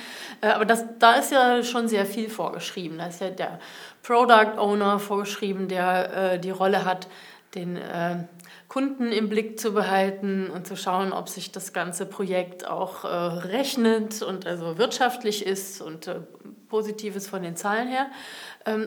Äh, 0.41 0.49
aber 0.49 0.65
das, 0.65 0.85
da 0.99 1.15
ist 1.15 1.33
ja 1.33 1.63
schon 1.63 1.89
sehr 1.89 2.07
viel 2.07 2.31
vorgeschrieben. 2.31 2.99
Da 2.99 3.07
ist 3.07 3.21
ja 3.21 3.31
der 3.31 3.59
Product 4.03 4.59
Owner 4.59 4.99
vorgeschrieben, 4.99 5.69
der 5.69 6.39
die 6.39 6.51
Rolle 6.51 6.85
hat, 6.85 7.07
den 7.55 7.79
Kunden 8.73 9.13
im 9.13 9.29
Blick 9.29 9.61
zu 9.61 9.75
behalten 9.75 10.49
und 10.49 10.67
zu 10.67 10.77
schauen, 10.79 11.13
ob 11.13 11.29
sich 11.29 11.53
das 11.53 11.75
ganze 11.75 12.07
Projekt 12.07 12.67
auch 12.67 13.05
rechnet 13.05 14.23
und 14.23 14.47
also 14.47 14.79
wirtschaftlich 14.79 15.45
ist 15.45 15.83
und 15.83 16.11
Positives 16.71 17.29
von 17.29 17.43
den 17.43 17.55
Zahlen 17.55 17.87
her, 17.87 18.07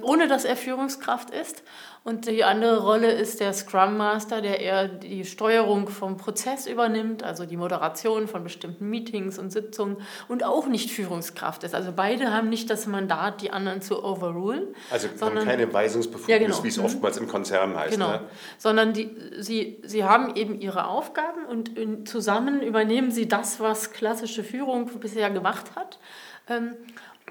ohne 0.04 0.28
dass 0.28 0.46
er 0.46 0.56
Führungskraft 0.56 1.32
ist. 1.32 1.64
Und 2.04 2.28
die 2.28 2.44
andere 2.44 2.84
Rolle 2.84 3.12
ist 3.12 3.40
der 3.40 3.52
Scrum 3.52 3.98
Master, 3.98 4.40
der 4.42 4.60
eher 4.60 4.88
die 4.88 5.26
Steuerung 5.26 5.90
vom 5.90 6.18
Prozess 6.18 6.68
übernimmt, 6.68 7.24
also 7.24 7.48
die 7.48 7.58
Moderation 7.58 8.28
von 8.28 8.44
bestimmten 8.44 8.92
Meetings 8.92 9.40
und 9.40 9.50
Sitzungen 9.50 9.98
und 10.28 10.44
auch 10.44 10.68
nicht 10.68 10.92
Führungskraft 10.92 11.64
ist. 11.64 11.74
Also 11.74 11.92
beide 11.96 12.32
haben 12.32 12.50
nicht 12.50 12.70
das 12.70 12.86
Mandat, 12.86 13.42
die 13.42 13.50
anderen 13.50 13.82
zu 13.82 14.04
overrulen. 14.04 14.68
Also 14.92 15.08
sondern, 15.16 15.40
haben 15.40 15.46
keine 15.48 15.74
Weisungsbefugnis, 15.74 16.28
ja, 16.28 16.38
genau. 16.38 16.64
wie 16.64 16.68
es 16.68 16.78
mhm. 16.78 16.86
oftmals 16.86 17.18
im 17.18 17.28
Konzern 17.28 17.76
heißt. 17.76 17.94
Genau. 17.94 18.12
Ne? 18.12 18.22
Sondern 18.60 18.94
die, 18.94 19.10
sie 19.40 19.56
sie, 19.56 19.82
sie 19.84 20.04
haben 20.04 20.36
eben 20.36 20.60
ihre 20.60 20.88
Aufgaben 20.88 21.46
und 21.46 21.78
in, 21.78 22.06
zusammen 22.06 22.62
übernehmen 22.62 23.12
sie 23.12 23.28
das, 23.28 23.60
was 23.60 23.92
klassische 23.92 24.44
Führung 24.44 24.90
bisher 25.00 25.30
gemacht 25.30 25.76
hat. 25.76 26.00
Ähm, 26.50 26.76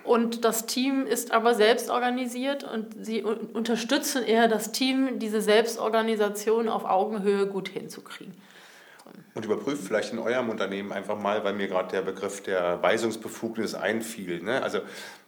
und 0.02 0.44
das 0.44 0.66
Team 0.66 1.06
ist 1.06 1.30
aber 1.32 1.54
selbst 1.54 1.88
organisiert 1.88 2.64
und 2.64 2.94
sie 3.00 3.22
unterstützen 3.22 4.22
eher 4.24 4.48
das 4.48 4.72
Team, 4.72 5.18
diese 5.18 5.40
Selbstorganisation 5.40 6.68
auf 6.68 6.84
Augenhöhe 6.84 7.46
gut 7.46 7.68
hinzukriegen. 7.68 8.34
Und 9.34 9.44
überprüft 9.44 9.84
vielleicht 9.84 10.12
in 10.12 10.18
eurem 10.18 10.48
Unternehmen 10.48 10.92
einfach 10.92 11.18
mal, 11.18 11.44
weil 11.44 11.54
mir 11.54 11.68
gerade 11.68 11.90
der 11.90 12.02
Begriff 12.02 12.42
der 12.42 12.82
Weisungsbefugnis 12.82 13.74
einfiel. 13.74 14.42
Ne? 14.42 14.62
Also 14.62 14.80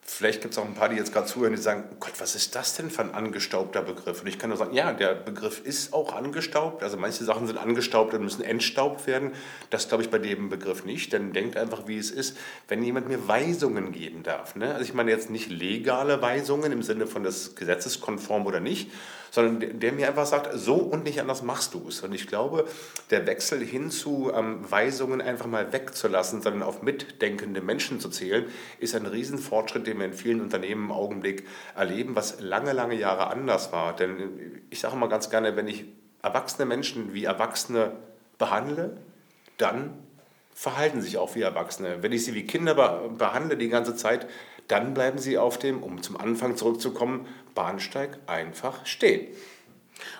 Vielleicht 0.08 0.40
gibt 0.40 0.54
es 0.54 0.58
auch 0.58 0.64
ein 0.64 0.74
paar, 0.74 0.88
die 0.88 0.96
jetzt 0.96 1.12
gerade 1.12 1.26
zuhören, 1.26 1.52
die 1.52 1.60
sagen, 1.60 1.84
oh 1.92 1.96
Gott, 1.98 2.12
was 2.18 2.36
ist 2.36 2.54
das 2.54 2.76
denn 2.76 2.90
für 2.90 3.02
ein 3.02 3.12
angestaubter 3.12 3.82
Begriff? 3.82 4.20
Und 4.20 4.28
ich 4.28 4.38
kann 4.38 4.50
nur 4.50 4.56
sagen, 4.56 4.72
ja, 4.72 4.92
der 4.92 5.14
Begriff 5.14 5.60
ist 5.64 5.92
auch 5.92 6.14
angestaubt. 6.14 6.84
Also 6.84 6.96
manche 6.96 7.24
Sachen 7.24 7.48
sind 7.48 7.58
angestaubt 7.58 8.14
und 8.14 8.22
müssen 8.22 8.42
entstaubt 8.42 9.08
werden. 9.08 9.32
Das 9.70 9.88
glaube 9.88 10.04
ich 10.04 10.10
bei 10.10 10.18
dem 10.18 10.48
Begriff 10.48 10.84
nicht. 10.84 11.12
Denn 11.12 11.32
denkt 11.32 11.56
einfach, 11.56 11.88
wie 11.88 11.98
es 11.98 12.12
ist, 12.12 12.36
wenn 12.68 12.84
jemand 12.84 13.08
mir 13.08 13.26
Weisungen 13.26 13.90
geben 13.90 14.22
darf. 14.22 14.54
Ne? 14.54 14.72
Also 14.72 14.84
ich 14.84 14.94
meine 14.94 15.10
jetzt 15.10 15.28
nicht 15.28 15.50
legale 15.50 16.22
Weisungen 16.22 16.70
im 16.70 16.84
Sinne 16.84 17.08
von 17.08 17.24
das 17.24 17.56
gesetzeskonform 17.56 18.46
oder 18.46 18.60
nicht, 18.60 18.90
sondern 19.36 19.80
der, 19.80 19.92
mir 19.92 20.08
einfach 20.08 20.26
sagt, 20.26 20.50
so 20.56 20.74
und 20.74 21.04
nicht 21.04 21.20
anders 21.20 21.42
machst 21.42 21.74
du 21.74 21.84
es. 21.88 22.00
Und 22.00 22.14
ich 22.14 22.26
glaube, 22.26 22.66
der 23.10 23.26
Wechsel 23.26 23.64
hin 23.64 23.90
zu 23.90 24.32
ähm, 24.32 24.60
Weisungen 24.70 25.20
einfach 25.20 25.46
mal 25.46 25.72
wegzulassen, 25.72 26.42
sondern 26.42 26.62
auf 26.62 26.82
mitdenkende 26.82 27.60
Menschen 27.60 28.00
zu 28.00 28.08
zählen, 28.08 28.46
ist 28.78 28.94
ein 28.94 29.06
Riesenfortschritt, 29.06 29.86
den 29.86 29.96
den 29.96 30.00
wir 30.00 30.06
in 30.06 30.12
vielen 30.12 30.40
Unternehmen 30.40 30.86
im 30.86 30.92
Augenblick 30.92 31.46
erleben, 31.74 32.14
was 32.14 32.40
lange, 32.40 32.72
lange 32.72 32.94
Jahre 32.94 33.28
anders 33.28 33.72
war. 33.72 33.96
Denn 33.96 34.62
ich 34.70 34.80
sage 34.80 34.94
immer 34.94 35.08
ganz 35.08 35.30
gerne, 35.30 35.56
wenn 35.56 35.68
ich 35.68 35.84
erwachsene 36.22 36.66
Menschen 36.66 37.14
wie 37.14 37.24
Erwachsene 37.24 37.92
behandle, 38.38 38.96
dann 39.58 39.94
verhalten 40.54 41.00
sich 41.00 41.18
auch 41.18 41.34
wie 41.34 41.42
Erwachsene. 41.42 42.02
Wenn 42.02 42.12
ich 42.12 42.24
sie 42.24 42.34
wie 42.34 42.46
Kinder 42.46 42.74
behandle 43.18 43.56
die 43.56 43.68
ganze 43.68 43.96
Zeit, 43.96 44.26
dann 44.68 44.94
bleiben 44.94 45.18
sie 45.18 45.38
auf 45.38 45.58
dem, 45.58 45.82
um 45.82 46.02
zum 46.02 46.16
Anfang 46.16 46.56
zurückzukommen, 46.56 47.26
Bahnsteig 47.56 48.18
einfach 48.28 48.86
stehen. 48.86 49.26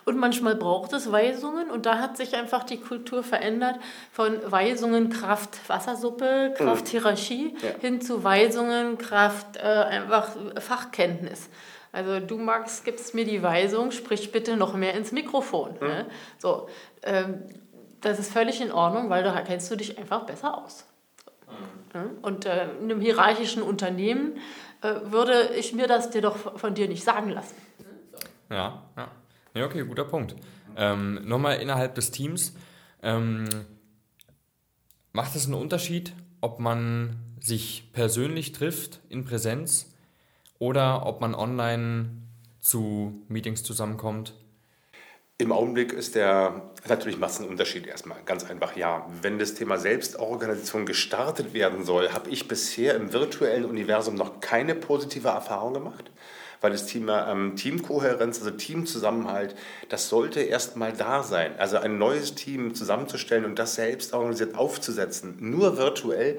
Und 0.04 0.16
manchmal 0.16 0.56
braucht 0.56 0.92
es 0.92 1.12
Weisungen 1.12 1.70
und 1.70 1.86
da 1.86 1.98
hat 1.98 2.16
sich 2.16 2.34
einfach 2.34 2.64
die 2.64 2.80
Kultur 2.80 3.22
verändert 3.22 3.78
von 4.10 4.38
Weisungen 4.50 5.10
Kraft 5.10 5.68
Wassersuppe, 5.68 6.54
Kraft 6.56 6.86
mhm. 6.86 6.90
Hierarchie 6.90 7.56
ja. 7.62 7.80
hin 7.80 8.00
zu 8.00 8.24
Weisungen 8.24 8.98
Kraft 8.98 9.56
äh, 9.56 9.60
einfach 9.60 10.30
Fachkenntnis. 10.58 11.48
Also 11.92 12.20
du 12.20 12.38
Max 12.38 12.84
gibst 12.84 13.14
mir 13.14 13.24
die 13.24 13.42
Weisung, 13.42 13.90
sprich 13.90 14.32
bitte 14.32 14.56
noch 14.56 14.74
mehr 14.74 14.94
ins 14.94 15.12
Mikrofon. 15.12 15.76
Mhm. 15.80 15.86
Ne? 15.86 16.06
So, 16.38 16.68
ähm, 17.02 17.42
das 18.00 18.18
ist 18.18 18.32
völlig 18.32 18.60
in 18.60 18.72
Ordnung, 18.72 19.10
weil 19.10 19.22
da 19.22 19.40
kennst 19.42 19.70
du 19.70 19.76
dich 19.76 19.98
einfach 19.98 20.24
besser 20.24 20.58
aus. 20.58 20.86
Mhm. 21.94 22.00
Ne? 22.00 22.10
Und 22.22 22.44
äh, 22.46 22.68
in 22.80 22.90
einem 22.90 23.00
hierarchischen 23.00 23.62
Unternehmen 23.62 24.38
würde 24.82 25.54
ich 25.56 25.72
mir 25.72 25.86
das 25.86 26.10
dir 26.10 26.22
doch 26.22 26.58
von 26.58 26.74
dir 26.74 26.88
nicht 26.88 27.04
sagen 27.04 27.30
lassen. 27.30 27.54
Ja, 28.50 28.82
ja. 28.96 29.10
Ja, 29.54 29.64
okay, 29.64 29.84
guter 29.84 30.04
Punkt. 30.04 30.36
Ähm, 30.76 31.26
Nochmal 31.26 31.56
innerhalb 31.60 31.94
des 31.94 32.10
Teams. 32.10 32.54
Ähm, 33.02 33.46
macht 35.12 35.34
es 35.34 35.46
einen 35.46 35.54
Unterschied, 35.54 36.12
ob 36.42 36.60
man 36.60 37.16
sich 37.40 37.90
persönlich 37.92 38.52
trifft 38.52 39.00
in 39.08 39.24
Präsenz 39.24 39.94
oder 40.58 41.06
ob 41.06 41.20
man 41.20 41.34
online 41.34 42.10
zu 42.60 43.24
Meetings 43.28 43.62
zusammenkommt? 43.62 44.34
Im 45.38 45.52
Augenblick 45.52 45.92
ist 45.92 46.14
der 46.14 46.62
natürlich 46.88 47.18
macht 47.18 47.32
es 47.32 47.40
einen 47.40 47.48
Unterschied 47.48 47.86
erstmal. 47.86 48.18
Ganz 48.24 48.48
einfach 48.48 48.74
ja. 48.76 49.06
Wenn 49.20 49.38
das 49.38 49.54
Thema 49.54 49.76
Selbstorganisation 49.76 50.86
gestartet 50.86 51.52
werden 51.52 51.84
soll, 51.84 52.10
habe 52.12 52.30
ich 52.30 52.48
bisher 52.48 52.94
im 52.94 53.12
virtuellen 53.12 53.64
Universum 53.64 54.14
noch 54.14 54.40
keine 54.40 54.74
positive 54.74 55.28
Erfahrung 55.28 55.74
gemacht 55.74 56.10
weil 56.60 56.72
das 56.72 56.86
Thema 56.86 57.30
ähm, 57.30 57.56
Teamkohärenz, 57.56 58.38
also 58.38 58.50
Teamzusammenhalt, 58.50 59.54
das 59.88 60.08
sollte 60.08 60.40
erstmal 60.40 60.92
da 60.92 61.22
sein. 61.22 61.52
Also 61.58 61.78
ein 61.78 61.98
neues 61.98 62.34
Team 62.34 62.74
zusammenzustellen 62.74 63.44
und 63.44 63.58
das 63.58 63.74
selbst 63.74 64.12
organisiert 64.14 64.56
aufzusetzen, 64.56 65.36
nur 65.38 65.76
virtuell, 65.76 66.38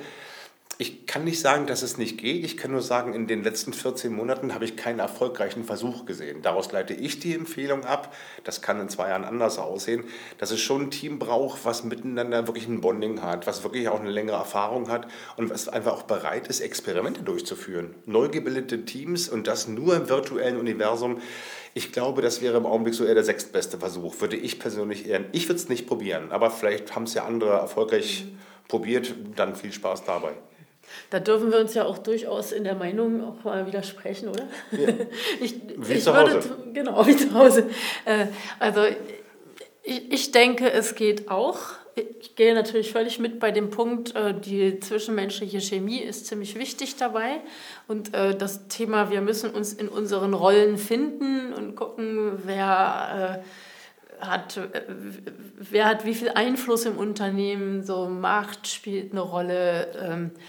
ich 0.80 1.08
kann 1.08 1.24
nicht 1.24 1.40
sagen, 1.40 1.66
dass 1.66 1.82
es 1.82 1.98
nicht 1.98 2.20
geht. 2.20 2.46
Ich 2.46 2.56
kann 2.56 2.72
nur 2.72 2.84
sagen, 2.84 3.16
in 3.16 3.26
den 3.26 3.44
letzten 3.44 3.74
14 3.74 4.14
Monaten 4.14 4.54
habe 4.54 4.64
ich 4.64 4.76
keinen 4.76 5.00
erfolgreichen 5.00 5.64
Versuch 5.64 6.06
gesehen. 6.06 6.44
Daraus 6.44 6.72
leite 6.72 6.94
ich 6.94 7.20
die 7.20 7.34
Empfehlung 7.34 7.84
ab, 7.84 8.14
das 8.44 8.62
kann 8.62 8.80
in 8.80 8.88
zwei 8.88 9.10
Jahren 9.10 9.24
anders 9.24 9.58
aussehen, 9.58 10.04
dass 10.38 10.52
es 10.52 10.60
schon 10.60 10.84
ein 10.84 10.92
Team 10.92 11.18
braucht, 11.18 11.66
was 11.66 11.84
miteinander 11.84 12.46
wirklich 12.46 12.68
ein 12.68 12.82
Bonding 12.82 13.24
hat, 13.24 13.48
was 13.48 13.64
wirklich 13.64 13.90
auch 13.90 14.00
eine 14.00 14.12
längere 14.12 14.38
Erfahrung 14.38 14.90
hat 14.90 15.08
und 15.36 15.50
was 15.50 15.68
einfach 15.68 15.94
auch 15.94 16.04
bereit 16.04 16.48
ist, 16.48 16.60
Experimente 16.60 17.24
durchzuführen. 17.24 17.96
Neu 18.06 18.30
gebildete 18.30 18.86
Teams 18.86 19.30
und 19.30 19.48
das 19.48 19.68
nur 19.68 19.96
im 19.96 20.10
virtuellen 20.10 20.58
Universum. 20.58 21.22
Ich 21.74 21.92
glaube, 21.92 22.22
das 22.22 22.42
wäre 22.42 22.58
im 22.58 22.68
Augenblick 22.68 22.94
so 22.94 23.04
eher 23.04 23.16
der 23.16 23.24
sechstbeste 23.24 23.80
Versuch. 23.80 24.22
Würde 24.22 24.36
ich 24.36 24.60
persönlich 24.60 25.08
eher, 25.08 25.22
ich 25.32 25.50
würde 25.50 25.60
es 25.60 25.70
nicht 25.70 25.88
probieren, 25.88 26.32
aber 26.32 26.52
vielleicht 26.52 26.96
haben 26.96 27.04
es 27.04 27.16
ja 27.16 27.26
andere 27.26 27.54
erfolgreich 27.54 28.26
mhm. 28.26 28.38
probiert. 28.68 29.16
Dann 29.36 29.56
viel 29.56 29.74
Spaß 29.74 30.04
dabei. 30.04 30.34
Da 31.10 31.20
dürfen 31.20 31.52
wir 31.52 31.60
uns 31.60 31.74
ja 31.74 31.86
auch 31.86 31.98
durchaus 31.98 32.52
in 32.52 32.64
der 32.64 32.76
Meinung 32.76 33.24
auch 33.24 33.44
mal 33.44 33.66
widersprechen, 33.66 34.30
oder? 34.30 34.48
Ja. 34.72 34.88
Ich, 35.40 35.56
wie 35.78 35.94
ich 35.94 36.04
zu 36.04 36.16
Hause. 36.16 36.34
Würde, 36.34 36.74
genau, 36.74 37.06
wie 37.06 37.16
zu 37.16 37.34
Hause. 37.34 37.70
Äh, 38.06 38.28
also 38.60 38.82
ich, 39.84 40.12
ich 40.12 40.32
denke, 40.32 40.72
es 40.72 40.96
geht 40.96 41.30
auch. 41.30 41.60
Ich 42.20 42.36
gehe 42.36 42.54
natürlich 42.54 42.92
völlig 42.92 43.20
mit 43.20 43.40
bei 43.40 43.52
dem 43.52 43.70
Punkt, 43.70 44.16
äh, 44.16 44.34
die 44.34 44.80
zwischenmenschliche 44.80 45.62
Chemie 45.62 46.00
ist 46.00 46.28
ziemlich 46.28 46.58
wichtig 46.58 46.98
dabei. 46.98 47.42
Und 47.88 48.14
äh, 48.14 48.36
das 48.36 48.68
Thema, 48.68 49.10
wir 49.10 49.22
müssen 49.22 49.52
uns 49.52 49.74
in 49.74 49.88
unseren 49.88 50.34
Rollen 50.34 50.78
finden 50.78 51.54
und 51.54 51.76
gucken, 51.76 52.40
wer 52.44 53.44
hat, 54.20 54.60
wer 55.58 55.86
hat 55.86 56.06
wie 56.06 56.16
viel 56.16 56.30
Einfluss 56.30 56.86
im 56.86 56.98
Unternehmen, 56.98 57.84
so 57.84 58.08
Macht 58.08 58.68
spielt 58.68 59.12
eine 59.12 59.22
Rolle. 59.22 59.88
Ähm, 60.02 60.32
äh, 60.36 60.40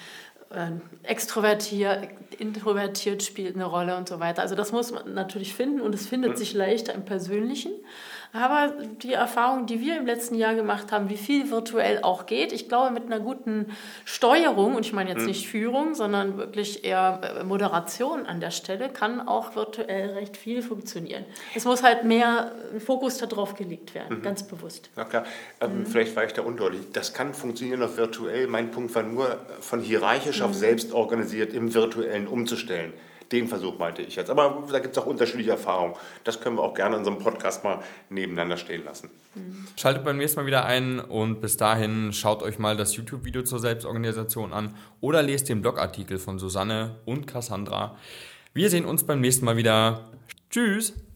extrovertiert, 1.03 2.09
introvertiert 2.39 3.23
spielt 3.23 3.55
eine 3.55 3.67
Rolle 3.67 3.97
und 3.97 4.09
so 4.09 4.19
weiter. 4.19 4.43
Also 4.43 4.55
das 4.55 4.73
muss 4.73 4.93
man 4.93 5.13
natürlich 5.15 5.55
finden 5.55 5.81
und 5.81 5.95
es 5.95 6.07
findet 6.07 6.39
sich 6.39 6.55
leichter 6.55 6.95
im 6.95 7.05
Persönlichen. 7.05 7.73
Aber 8.33 8.75
die 9.03 9.15
Erfahrung, 9.15 9.67
die 9.67 9.81
wir 9.81 9.97
im 9.97 10.05
letzten 10.05 10.35
Jahr 10.35 10.55
gemacht 10.55 10.93
haben, 10.93 11.09
wie 11.09 11.17
viel 11.17 11.51
virtuell 11.51 12.01
auch 12.03 12.27
geht, 12.27 12.53
ich 12.53 12.69
glaube, 12.69 12.93
mit 12.93 13.07
einer 13.07 13.21
guten 13.21 13.75
Steuerung, 14.05 14.75
und 14.75 14.85
ich 14.85 14.93
meine 14.93 15.11
jetzt 15.11 15.21
mhm. 15.21 15.29
nicht 15.29 15.49
Führung, 15.49 15.95
sondern 15.95 16.37
wirklich 16.37 16.85
eher 16.85 17.21
äh, 17.23 17.45
Moderation 17.45 18.27
an 18.27 18.41
der 18.41 18.51
Stelle, 18.51 18.91
kann 18.91 19.27
auch 19.27 19.57
virtuell 19.57 20.11
recht 20.11 20.37
viel 20.37 20.63
funktionieren. 20.63 21.25
Es 21.55 21.65
muss 21.65 21.83
halt 21.83 22.05
mehr 22.05 22.53
Fokus 22.85 23.19
darauf 23.19 23.55
gelegt 23.55 23.95
werden, 23.95 24.19
mhm. 24.19 24.23
ganz 24.23 24.43
bewusst. 24.43 24.91
Na 24.97 25.05
klar, 25.05 25.25
ähm, 25.61 25.81
mhm. 25.81 25.87
vielleicht 25.87 26.15
war 26.15 26.25
ich 26.25 26.35
da 26.35 26.43
undeutlich. 26.43 26.83
Das 26.93 27.15
kann 27.15 27.33
funktionieren 27.33 27.83
auch 27.83 27.97
virtuell. 27.97 28.47
Mein 28.47 28.71
Punkt 28.71 28.95
war 28.95 29.03
nur, 29.03 29.39
von 29.61 29.81
hierarchisch 29.81 30.43
auf 30.43 30.51
mhm. 30.51 30.55
selbst 30.55 30.93
organisiert 30.93 31.55
im 31.55 31.73
virtuellen 31.73 32.27
umzustellen. 32.27 32.93
Den 33.33 33.49
Versuch 33.49 33.79
meinte 33.79 34.03
ich 34.03 34.17
jetzt. 34.17 34.31
Aber 34.31 34.65
da 34.71 34.79
gibt 34.79 34.97
es 34.97 35.03
auch 35.03 35.07
unterschiedliche 35.07 35.51
Erfahrungen. 35.51 35.95
Das 36.25 36.41
können 36.41 36.57
wir 36.57 36.63
auch 36.63 36.75
gerne 36.75 36.97
in 36.97 37.07
einem 37.07 37.19
Podcast 37.19 37.63
mal 37.65 37.81
nebeneinander 38.09 38.57
stehen 38.57 38.85
lassen. 38.85 39.11
Schaltet 39.77 40.05
beim 40.05 40.17
nächsten 40.17 40.41
Mal 40.41 40.47
wieder 40.47 40.65
ein 40.65 40.99
und 40.99 41.41
bis 41.41 41.57
dahin 41.57 42.13
schaut 42.13 42.43
euch 42.43 42.59
mal 42.59 42.77
das 42.77 42.97
YouTube-Video 42.97 43.43
zur 43.43 43.59
Selbstorganisation 43.59 44.53
an 44.53 44.75
oder 45.01 45.23
lest 45.23 45.49
den 45.49 45.61
Blogartikel 45.61 46.19
von 46.19 46.39
Susanne 46.39 46.97
und 47.05 47.27
Cassandra. 47.27 47.97
Wir 48.55 48.71
sehen 48.71 48.85
uns 48.85 49.05
beim 49.05 49.21
nächsten 49.21 49.45
Mal 49.45 49.57
wieder. 49.57 50.11
Tschüss! 50.51 51.08